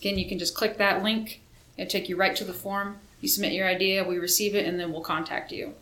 Again, 0.01 0.17
you 0.17 0.27
can 0.27 0.39
just 0.39 0.55
click 0.55 0.79
that 0.79 1.03
link. 1.03 1.41
It'll 1.77 1.87
take 1.87 2.09
you 2.09 2.15
right 2.15 2.35
to 2.35 2.43
the 2.43 2.53
form. 2.53 2.97
You 3.21 3.29
submit 3.29 3.53
your 3.53 3.67
idea, 3.67 4.03
we 4.03 4.17
receive 4.17 4.55
it, 4.55 4.65
and 4.65 4.79
then 4.79 4.91
we'll 4.91 5.01
contact 5.01 5.51
you. 5.51 5.75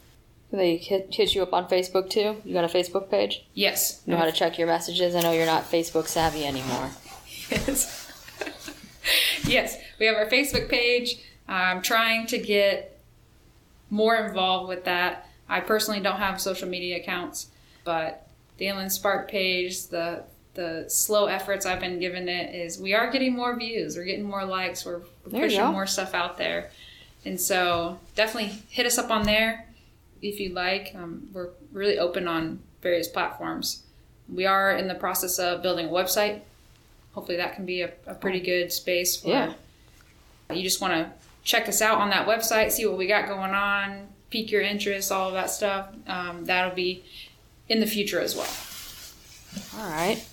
They 0.52 0.76
hit, 0.76 1.14
hit 1.14 1.34
you 1.34 1.42
up 1.42 1.54
on 1.54 1.70
Facebook 1.70 2.10
too. 2.10 2.42
You 2.44 2.54
got 2.54 2.66
a 2.66 2.68
Facebook 2.68 3.10
page. 3.10 3.46
Yes. 3.54 4.02
You 4.06 4.12
know 4.12 4.20
how 4.20 4.26
to 4.26 4.34
check 4.34 4.58
your 4.58 4.68
messages. 4.68 5.16
I 5.16 5.22
know 5.22 5.32
you're 5.32 5.46
not 5.46 5.72
Facebook 5.72 6.08
savvy 6.08 6.46
anymore. 6.46 6.90
Yes. 7.50 8.12
yes, 9.46 9.78
we 10.00 10.06
have 10.08 10.18
our 10.18 10.26
Facebook 10.26 10.68
page. 10.70 11.18
I'm 11.48 11.82
trying 11.82 12.28
to 12.28 12.38
get 12.38 13.00
more 13.90 14.16
involved 14.18 14.68
with 14.68 14.84
that. 14.84 15.30
I 15.48 15.62
personally 15.62 16.02
don't 16.02 16.18
have 16.18 16.42
social 16.42 16.68
media 16.68 16.98
accounts, 16.98 17.48
but 17.86 18.28
the 18.58 18.68
Inland 18.68 18.92
Spark 18.92 19.30
page, 19.32 19.88
the 19.88 20.24
the 20.60 20.90
slow 20.90 21.28
efforts 21.28 21.66
I've 21.66 21.80
been 21.80 22.00
giving 22.00 22.28
it 22.28 22.54
is 22.54 22.78
we 22.78 22.94
are 22.94 23.10
getting 23.10 23.34
more 23.34 23.56
views, 23.58 23.96
we're 23.96 24.04
getting 24.04 24.26
more 24.26 24.44
likes, 24.44 24.86
we're, 24.86 25.00
we're 25.26 25.40
pushing 25.42 25.66
more 25.72 25.88
stuff 25.88 26.14
out 26.14 26.38
there, 26.38 26.70
and 27.24 27.40
so 27.40 27.98
definitely 28.16 28.60
hit 28.70 28.86
us 28.86 28.98
up 28.98 29.10
on 29.10 29.24
there 29.24 29.66
if 30.22 30.40
you'd 30.40 30.54
like. 30.54 30.92
Um, 30.96 31.30
we're 31.34 31.50
really 31.72 31.98
open 31.98 32.28
on 32.28 32.60
various 32.82 33.08
platforms. 33.08 33.84
We 34.28 34.46
are 34.46 34.72
in 34.76 34.88
the 34.90 34.96
process 34.96 35.40
of 35.40 35.62
building 35.62 35.88
a 35.88 35.90
website. 35.90 36.42
Hopefully, 37.14 37.38
that 37.38 37.56
can 37.56 37.66
be 37.66 37.82
a, 37.82 37.92
a 38.06 38.14
pretty 38.14 38.42
good 38.42 38.72
space 38.74 39.16
for 39.16 39.30
Yeah. 39.30 39.54
you 40.54 40.62
just 40.62 40.82
want 40.82 40.94
to 40.94 41.12
check 41.44 41.70
us 41.70 41.82
out 41.82 42.00
on 42.00 42.10
that 42.10 42.28
website, 42.28 42.72
see 42.72 42.86
what 42.86 42.98
we 42.98 43.08
got 43.08 43.28
going 43.30 43.52
on, 43.52 44.08
pique 44.30 44.52
your 44.52 44.62
interest, 44.62 45.10
all 45.12 45.30
of 45.30 45.34
that 45.36 45.50
stuff. 45.50 45.88
Um, 46.06 46.46
that'll 46.46 46.76
be 46.76 47.04
in 47.70 47.80
the 47.80 47.88
future 47.88 48.20
as 48.20 48.36
well. 48.36 48.54
All 49.78 49.90
right. 49.90 50.24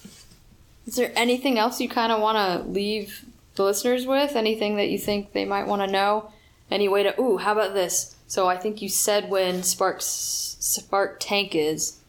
Is 0.87 0.94
there 0.94 1.12
anything 1.16 1.59
else 1.59 1.81
you 1.81 1.88
kind 1.88 2.12
of 2.12 2.20
want 2.20 2.37
to 2.37 2.68
leave 2.70 3.25
the 3.57 3.64
listeners 3.64 4.07
with? 4.07 4.37
Anything 4.37 4.77
that 4.77 4.88
you 4.88 4.99
think 4.99 5.33
they 5.33 5.44
might 5.44 5.66
want 5.66 5.83
to 5.83 5.90
know? 5.90 6.31
Any 6.70 6.88
way 6.88 7.03
to? 7.03 7.20
Ooh, 7.20 7.38
how 7.38 7.53
about 7.53 7.75
this? 7.75 8.16
So 8.29 8.49
I 8.49 8.57
think 8.57 8.81
you 8.81 8.88
said 8.88 9.29
when 9.31 9.62
Spark 9.62 9.99
Spark 10.01 11.18
Tank 11.20 11.55
is. 11.55 12.01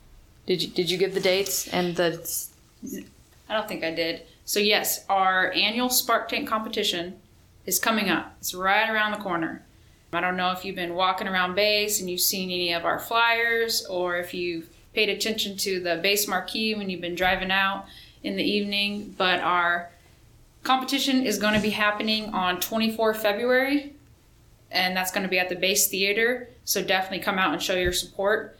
Did 0.45 0.63
you 0.63 0.69
did 0.69 0.89
you 0.89 0.97
give 0.97 1.13
the 1.13 1.19
dates 1.19 1.67
and 1.67 1.95
the? 1.95 2.47
I 3.49 3.53
don't 3.53 3.67
think 3.67 3.83
I 3.83 3.91
did. 3.91 4.23
So 4.45 4.59
yes, 4.59 5.05
our 5.09 5.51
annual 5.51 5.89
Spark 5.89 6.29
Tank 6.29 6.47
competition 6.47 7.19
is 7.65 7.79
coming 7.79 8.09
up. 8.09 8.35
It's 8.39 8.53
right 8.53 8.89
around 8.89 9.11
the 9.11 9.17
corner. 9.17 9.63
I 10.13 10.21
don't 10.21 10.37
know 10.37 10.51
if 10.51 10.63
you've 10.63 10.75
been 10.75 10.95
walking 10.95 11.27
around 11.27 11.55
base 11.55 11.99
and 11.99 12.09
you've 12.09 12.21
seen 12.21 12.49
any 12.49 12.73
of 12.73 12.85
our 12.85 12.97
flyers, 12.97 13.85
or 13.85 14.17
if 14.17 14.33
you've 14.33 14.69
paid 14.93 15.09
attention 15.09 15.57
to 15.57 15.79
the 15.79 15.97
base 15.97 16.27
marquee 16.27 16.73
when 16.73 16.89
you've 16.89 17.01
been 17.01 17.13
driving 17.13 17.51
out 17.51 17.85
in 18.27 18.35
the 18.35 18.43
evening. 18.43 19.15
But 19.17 19.39
our 19.39 19.89
competition 20.63 21.25
is 21.25 21.39
going 21.39 21.53
to 21.53 21.61
be 21.61 21.69
happening 21.69 22.33
on 22.33 22.59
24 22.59 23.13
February, 23.13 23.93
and 24.69 24.95
that's 24.95 25.11
going 25.11 25.23
to 25.23 25.29
be 25.29 25.39
at 25.39 25.49
the 25.49 25.55
base 25.55 25.87
theater. 25.87 26.49
So 26.65 26.83
definitely 26.83 27.23
come 27.23 27.39
out 27.39 27.53
and 27.53 27.61
show 27.61 27.75
your 27.75 27.93
support. 27.93 28.59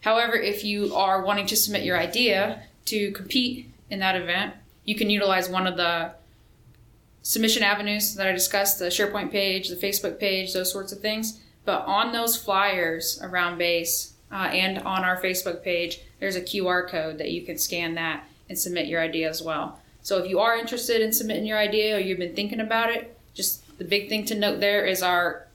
However, 0.00 0.34
if 0.34 0.64
you 0.64 0.94
are 0.94 1.22
wanting 1.22 1.46
to 1.46 1.56
submit 1.56 1.84
your 1.84 1.96
idea 1.96 2.64
to 2.86 3.12
compete 3.12 3.70
in 3.88 4.00
that 4.00 4.16
event, 4.16 4.54
you 4.84 4.94
can 4.96 5.08
utilize 5.08 5.48
one 5.48 5.66
of 5.66 5.76
the 5.76 6.12
submission 7.22 7.62
avenues 7.62 8.14
that 8.16 8.26
I 8.26 8.32
discussed 8.32 8.78
the 8.78 8.86
SharePoint 8.86 9.30
page, 9.30 9.68
the 9.68 9.76
Facebook 9.76 10.20
page, 10.20 10.52
those 10.52 10.70
sorts 10.70 10.92
of 10.92 11.00
things. 11.00 11.40
But 11.64 11.86
on 11.86 12.12
those 12.12 12.36
flyers 12.36 13.18
around 13.22 13.56
base 13.56 14.12
uh, 14.30 14.50
and 14.52 14.78
on 14.78 15.04
our 15.04 15.22
Facebook 15.22 15.62
page, 15.62 16.00
there's 16.20 16.36
a 16.36 16.42
QR 16.42 16.86
code 16.86 17.16
that 17.18 17.30
you 17.30 17.42
can 17.42 17.56
scan 17.56 17.94
that 17.94 18.24
and 18.48 18.58
submit 18.58 18.86
your 18.86 19.00
idea 19.00 19.28
as 19.28 19.42
well. 19.42 19.80
So 20.02 20.18
if 20.18 20.28
you 20.28 20.38
are 20.38 20.56
interested 20.56 21.00
in 21.00 21.12
submitting 21.12 21.46
your 21.46 21.58
idea 21.58 21.96
or 21.96 21.98
you've 21.98 22.18
been 22.18 22.34
thinking 22.34 22.60
about 22.60 22.90
it, 22.90 23.18
just 23.32 23.78
the 23.78 23.84
big 23.84 24.08
thing 24.08 24.24
to 24.26 24.34
note 24.34 24.60
there 24.60 24.84
is 24.84 25.02
our 25.02 25.46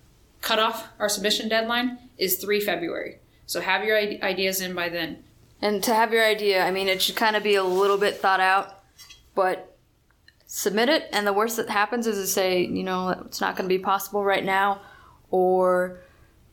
cutoff, 0.42 0.88
our 1.00 1.10
submission 1.10 1.50
deadline 1.50 2.00
is 2.18 2.38
3 2.38 2.60
February. 2.60 3.20
So 3.46 3.62
have 3.62 3.84
your 3.84 3.98
ideas 3.98 4.62
in 4.62 4.74
by 4.74 4.90
then. 4.90 5.24
And 5.62 5.84
to 5.84 5.94
have 5.94 6.14
your 6.14 6.26
idea, 6.26 6.64
I 6.64 6.72
mean, 6.72 6.88
it 6.88 7.02
should 7.02 7.16
kind 7.16 7.36
of 7.36 7.44
be 7.44 7.56
a 7.56 7.64
little 7.64 7.98
bit 7.98 8.18
thought 8.18 8.40
out, 8.40 8.84
but 9.36 9.78
submit 10.48 10.90
it. 10.90 11.10
And 11.12 11.28
the 11.28 11.34
worst 11.34 11.58
that 11.58 11.70
happens 11.70 12.08
is 12.08 12.18
to 12.18 12.28
say, 12.28 12.66
you 12.66 12.84
know, 12.84 13.10
it's 13.26 13.42
not 13.42 13.56
going 13.56 13.70
to 13.70 13.76
be 13.76 13.82
possible 13.82 14.24
right 14.24 14.44
now, 14.44 14.82
or 15.30 16.00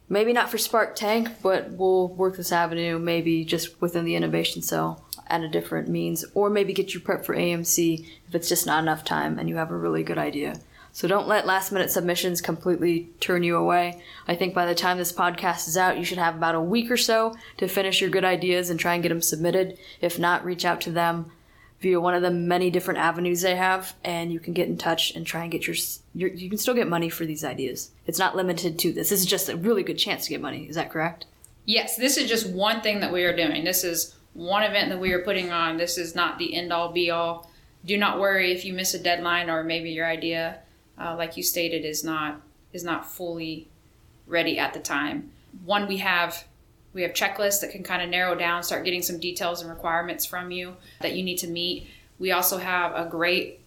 maybe 0.09 0.33
not 0.33 0.51
for 0.51 0.59
Spark 0.59 0.97
Tank, 0.97 1.29
but 1.43 1.71
we'll 1.71 2.09
work 2.09 2.37
this 2.37 2.53
avenue 2.53 2.99
maybe 2.99 3.45
just 3.45 3.81
within 3.81 4.05
the 4.05 4.17
innovation 4.17 4.61
cell 4.61 5.06
at 5.29 5.43
a 5.43 5.49
different 5.49 5.89
means, 5.89 6.25
or 6.35 6.51
maybe 6.51 6.73
get 6.73 6.95
you 6.95 7.01
prepped 7.01 7.25
for 7.25 7.37
AMC 7.37 8.07
if 8.29 8.35
it's 8.35 8.49
just 8.49 8.67
not 8.67 8.83
enough 8.83 9.05
time 9.05 9.39
and 9.39 9.49
you 9.49 9.57
have 9.57 9.71
a 9.71 9.77
really 9.77 10.03
good 10.03 10.19
idea. 10.19 10.61
So 10.97 11.07
don't 11.07 11.29
let 11.29 11.47
last 11.47 11.73
minute 11.73 11.91
submissions 11.91 12.41
completely 12.41 13.11
turn 13.21 13.43
you 13.43 13.57
away. 13.57 14.01
I 14.27 14.35
think 14.35 14.55
by 14.55 14.65
the 14.65 14.75
time 14.75 14.97
this 14.97 15.13
podcast 15.13 15.69
is 15.69 15.77
out, 15.77 15.99
you 15.99 16.05
should 16.05 16.17
have 16.17 16.37
about 16.37 16.55
a 16.55 16.61
week 16.61 16.91
or 16.91 16.97
so 16.97 17.37
to 17.59 17.69
finish 17.69 18.01
your 18.01 18.09
good 18.09 18.25
ideas 18.25 18.71
and 18.71 18.81
try 18.81 18.95
and 18.95 19.03
get 19.03 19.11
them 19.11 19.21
submitted. 19.21 19.77
If 20.01 20.19
not, 20.19 20.43
reach 20.43 20.65
out 20.65 20.81
to 20.83 20.91
them 20.91 21.31
via 21.83 22.01
one 22.01 22.15
of 22.15 22.23
the 22.23 22.31
many 22.31 22.71
different 22.71 22.99
avenues 22.99 23.43
they 23.43 23.57
have, 23.57 23.95
and 24.03 24.33
you 24.33 24.41
can 24.41 24.55
get 24.55 24.69
in 24.69 24.79
touch 24.79 25.15
and 25.15 25.27
try 25.27 25.43
and 25.43 25.53
get 25.53 25.67
your, 25.67 25.77
your 26.15 26.31
you 26.31 26.49
can 26.49 26.59
still 26.59 26.73
get 26.73 26.89
money 26.89 27.11
for 27.11 27.27
these 27.27 27.45
ideas. 27.45 27.91
It's 28.07 28.19
not 28.19 28.35
limited 28.35 28.79
to 28.79 28.93
this. 28.93 29.11
This 29.11 29.21
is 29.21 29.27
just 29.27 29.51
a 29.51 29.57
really 29.57 29.83
good 29.83 29.99
chance 29.99 30.25
to 30.25 30.31
get 30.31 30.41
money. 30.41 30.65
Is 30.67 30.77
that 30.77 30.91
correct? 30.91 31.27
Yes, 31.67 31.97
this 31.97 32.17
is 32.17 32.29
just 32.29 32.49
one 32.49 32.81
thing 32.81 33.01
that 33.01 33.13
we 33.13 33.25
are 33.25 33.37
doing. 33.37 33.65
This 33.65 33.85
is 33.85 34.16
one 34.37 34.63
event 34.63 34.91
that 34.91 35.01
we 35.01 35.13
are 35.13 35.23
putting 35.23 35.51
on. 35.51 35.77
This 35.77 35.97
is 35.97 36.15
not 36.15 36.39
the 36.39 36.55
end 36.55 36.73
all 36.73 36.93
be 36.93 37.11
all. 37.11 37.51
Do 37.85 37.97
not 37.97 38.21
worry 38.21 38.53
if 38.53 38.65
you 38.65 38.73
miss 38.73 38.95
a 38.95 38.99
deadline 38.99 39.49
or 39.49 39.65
maybe 39.65 39.91
your 39.91 40.07
idea 40.07 40.59
uh, 40.99 41.15
like 41.17 41.37
you 41.37 41.43
stated, 41.43 41.85
is 41.85 42.05
not 42.05 42.41
is 42.73 42.85
not 42.85 43.11
fully 43.11 43.69
ready 44.27 44.59
at 44.59 44.75
the 44.75 44.81
time. 44.81 45.31
One, 45.65 45.87
we 45.87 45.99
have 45.99 46.45
we 46.93 47.03
have 47.03 47.13
checklists 47.13 47.61
that 47.61 47.71
can 47.71 47.83
kind 47.83 48.03
of 48.03 48.09
narrow 48.09 48.35
down, 48.35 48.63
start 48.63 48.85
getting 48.85 49.03
some 49.03 49.19
details 49.19 49.61
and 49.61 49.71
requirements 49.71 50.25
from 50.25 50.51
you 50.51 50.77
that 51.01 51.15
you 51.15 51.23
need 51.23 51.37
to 51.39 51.47
meet. 51.47 51.89
We 52.19 52.33
also 52.33 52.57
have 52.59 52.95
a 52.95 53.09
great 53.09 53.61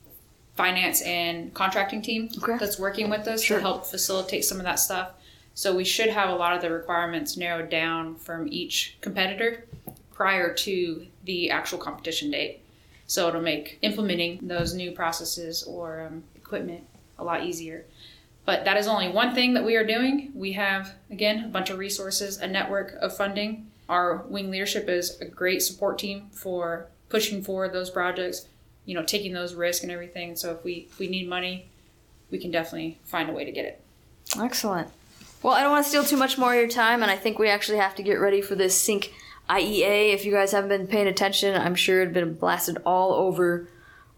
finance 0.55 1.01
and 1.03 1.53
contracting 1.53 2.01
team 2.01 2.29
okay. 2.41 2.57
that's 2.57 2.79
working 2.79 3.09
with 3.09 3.27
us 3.27 3.43
sure. 3.43 3.57
to 3.57 3.61
help 3.61 3.85
facilitate 3.85 4.43
some 4.43 4.57
of 4.57 4.63
that 4.65 4.79
stuff. 4.79 5.11
So 5.53 5.75
we 5.75 5.83
should 5.83 6.09
have 6.09 6.29
a 6.29 6.35
lot 6.35 6.55
of 6.55 6.61
the 6.61 6.71
requirements 6.71 7.37
narrowed 7.37 7.69
down 7.69 8.15
from 8.15 8.47
each 8.49 8.97
competitor 9.01 9.65
prior 10.19 10.53
to 10.53 11.07
the 11.23 11.49
actual 11.49 11.77
competition 11.77 12.29
date. 12.29 12.59
So 13.07 13.29
it'll 13.29 13.41
make 13.41 13.79
implementing 13.81 14.37
those 14.41 14.73
new 14.73 14.91
processes 14.91 15.63
or 15.63 16.07
um, 16.07 16.23
equipment 16.35 16.83
a 17.17 17.23
lot 17.23 17.45
easier. 17.45 17.85
But 18.45 18.65
that 18.65 18.75
is 18.75 18.85
only 18.85 19.07
one 19.07 19.33
thing 19.33 19.53
that 19.53 19.63
we 19.63 19.77
are 19.77 19.85
doing. 19.85 20.33
We 20.35 20.51
have, 20.53 20.93
again, 21.09 21.45
a 21.45 21.47
bunch 21.47 21.69
of 21.69 21.79
resources, 21.79 22.37
a 22.37 22.47
network 22.47 22.95
of 22.99 23.15
funding. 23.15 23.67
Our 23.87 24.17
wing 24.27 24.51
leadership 24.51 24.89
is 24.89 25.21
a 25.21 25.25
great 25.25 25.61
support 25.61 25.97
team 25.97 26.27
for 26.33 26.87
pushing 27.07 27.41
forward 27.41 27.71
those 27.71 27.89
projects, 27.89 28.45
you 28.83 28.95
know, 28.95 29.03
taking 29.03 29.31
those 29.31 29.53
risks 29.53 29.83
and 29.83 29.91
everything. 29.91 30.35
So 30.35 30.51
if 30.51 30.65
we 30.65 30.89
if 30.91 30.99
we 30.99 31.07
need 31.07 31.29
money, 31.29 31.69
we 32.29 32.39
can 32.39 32.51
definitely 32.51 32.99
find 33.05 33.29
a 33.29 33.33
way 33.33 33.45
to 33.45 33.51
get 33.53 33.63
it. 33.63 33.81
Excellent. 34.37 34.89
Well, 35.41 35.53
I 35.53 35.61
don't 35.61 35.71
want 35.71 35.85
to 35.85 35.89
steal 35.89 36.03
too 36.03 36.17
much 36.17 36.37
more 36.37 36.53
of 36.53 36.59
your 36.59 36.67
time, 36.67 37.03
and 37.03 37.09
I 37.09 37.15
think 37.15 37.39
we 37.39 37.47
actually 37.47 37.77
have 37.77 37.95
to 37.95 38.03
get 38.03 38.15
ready 38.15 38.41
for 38.41 38.55
this 38.55 38.85
CINC 38.85 39.09
IEA. 39.49 40.13
If 40.13 40.25
you 40.25 40.31
guys 40.31 40.51
haven't 40.51 40.69
been 40.69 40.87
paying 40.87 41.07
attention, 41.07 41.59
I'm 41.59 41.75
sure 41.75 42.03
it's 42.03 42.13
been 42.13 42.35
blasted 42.35 42.77
all 42.85 43.13
over 43.13 43.67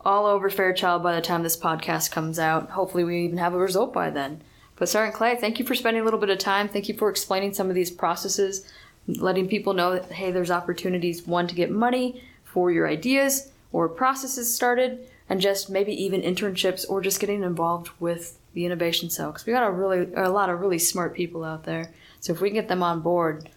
all 0.04 0.26
over 0.26 0.50
Fairchild 0.50 1.04
by 1.04 1.16
the 1.16 1.22
time 1.22 1.44
this 1.44 1.58
podcast 1.58 2.12
comes 2.12 2.40
out. 2.40 2.72
Hopefully, 2.72 3.04
we 3.04 3.24
even 3.26 3.38
have 3.38 3.54
a 3.54 3.60
result 3.60 3.94
by 3.94 4.10
then. 4.10 4.42
But 4.76 4.90
Sergeant 4.90 5.16
Clay, 5.16 5.36
thank 5.36 5.60
you 5.60 5.66
for 5.66 5.76
spending 5.76 6.02
a 6.02 6.04
little 6.06 6.20
bit 6.20 6.32
of 6.32 6.40
time. 6.40 6.68
Thank 6.68 6.90
you 6.90 6.98
for 6.98 7.10
explaining 7.10 7.54
some 7.54 7.70
of 7.70 7.76
these 7.76 7.92
processes, 7.92 8.66
letting 9.08 9.48
people 9.48 9.74
know 9.74 9.94
that, 9.94 10.12
hey, 10.12 10.32
there's 10.32 10.50
opportunities, 10.50 11.28
one, 11.28 11.48
to 11.48 11.56
get 11.56 11.70
money 11.70 12.24
for 12.44 12.72
your 12.72 12.88
ideas 12.88 13.52
or 13.72 13.88
processes 13.88 14.54
started, 14.54 15.08
and 15.30 15.40
just 15.40 15.70
maybe 15.70 15.94
even 16.04 16.22
internships 16.22 16.84
or 16.90 17.00
just 17.00 17.20
getting 17.20 17.44
involved 17.44 17.92
with 18.00 18.40
the 18.54 18.66
innovation 18.66 19.10
cell. 19.10 19.32
Because 19.32 19.46
we 19.46 19.54
got 19.54 19.68
a 19.68 19.72
really, 19.72 20.12
a 20.16 20.30
lot 20.30 20.50
of 20.50 20.60
really 20.60 20.80
smart 20.80 21.14
people 21.14 21.44
out 21.44 21.64
there. 21.64 21.92
So 22.20 22.34
if 22.34 22.42
we 22.42 22.50
can 22.50 22.56
get 22.56 22.68
them 22.68 22.84
on 22.84 23.02
board, 23.02 23.50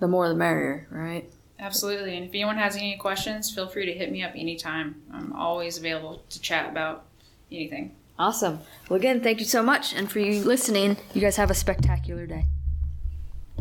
the 0.00 0.08
more 0.08 0.28
the 0.28 0.34
merrier, 0.34 0.86
right? 0.90 1.30
Absolutely. 1.60 2.16
And 2.16 2.24
if 2.26 2.30
anyone 2.30 2.56
has 2.56 2.76
any 2.76 2.96
questions, 2.96 3.50
feel 3.52 3.68
free 3.68 3.86
to 3.86 3.92
hit 3.92 4.12
me 4.12 4.22
up 4.22 4.32
anytime. 4.36 5.02
I'm 5.12 5.32
always 5.32 5.76
available 5.78 6.22
to 6.30 6.40
chat 6.40 6.70
about 6.70 7.04
anything. 7.50 7.96
Awesome. 8.18 8.60
Well, 8.88 8.98
again, 8.98 9.20
thank 9.20 9.38
you 9.38 9.44
so 9.44 9.62
much. 9.62 9.92
And 9.92 10.10
for 10.10 10.18
you 10.18 10.42
listening, 10.42 10.96
you 11.14 11.20
guys 11.20 11.36
have 11.36 11.50
a 11.50 11.54
spectacular 11.54 12.26
day. 12.26 12.46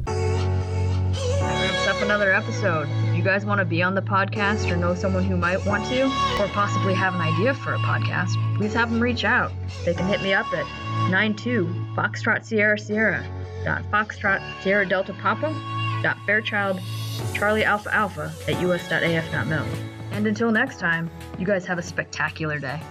That 0.06 1.71
wraps 1.71 1.88
up 1.88 2.02
another 2.04 2.34
episode. 2.34 2.88
If 3.10 3.17
you 3.17 3.23
guys 3.23 3.45
want 3.45 3.60
to 3.60 3.65
be 3.65 3.82
on 3.82 3.95
the 3.95 4.02
podcast 4.02 4.69
or 4.71 4.76
know 4.78 4.93
someone 4.93 5.23
who 5.23 5.38
might 5.38 5.63
want 5.65 5.86
to, 5.88 6.04
or 6.39 6.47
possibly 6.50 6.93
have 6.93 7.15
an 7.15 7.21
idea 7.21 7.54
for 7.54 7.73
a 7.73 7.78
podcast, 7.80 8.30
please 8.58 8.73
have 8.73 8.91
them 8.91 9.00
reach 9.02 9.23
out. 9.23 9.52
They 9.86 9.93
can 9.93 10.08
hit 10.08 10.21
me 10.21 10.34
up 10.34 10.52
at 10.54 10.65
92 11.10 11.65
Foxtrot 11.95 12.45
Sierra 12.45 12.78
Sierra 12.78 13.26
dot 13.63 13.84
Foxtrot 13.91 14.41
Sierra 14.62 14.88
Delta 14.88 15.13
Papa 15.13 15.47
dot 16.01 16.17
Fairchild 16.25 16.79
Charlie 17.33 17.63
Alpha 17.63 17.93
Alpha 17.93 18.31
at 18.47 18.55
us.af.mil. 18.55 19.65
And 20.12 20.27
until 20.27 20.51
next 20.51 20.79
time, 20.79 21.10
you 21.38 21.45
guys 21.45 21.65
have 21.65 21.77
a 21.77 21.83
spectacular 21.83 22.60
day. 22.60 22.81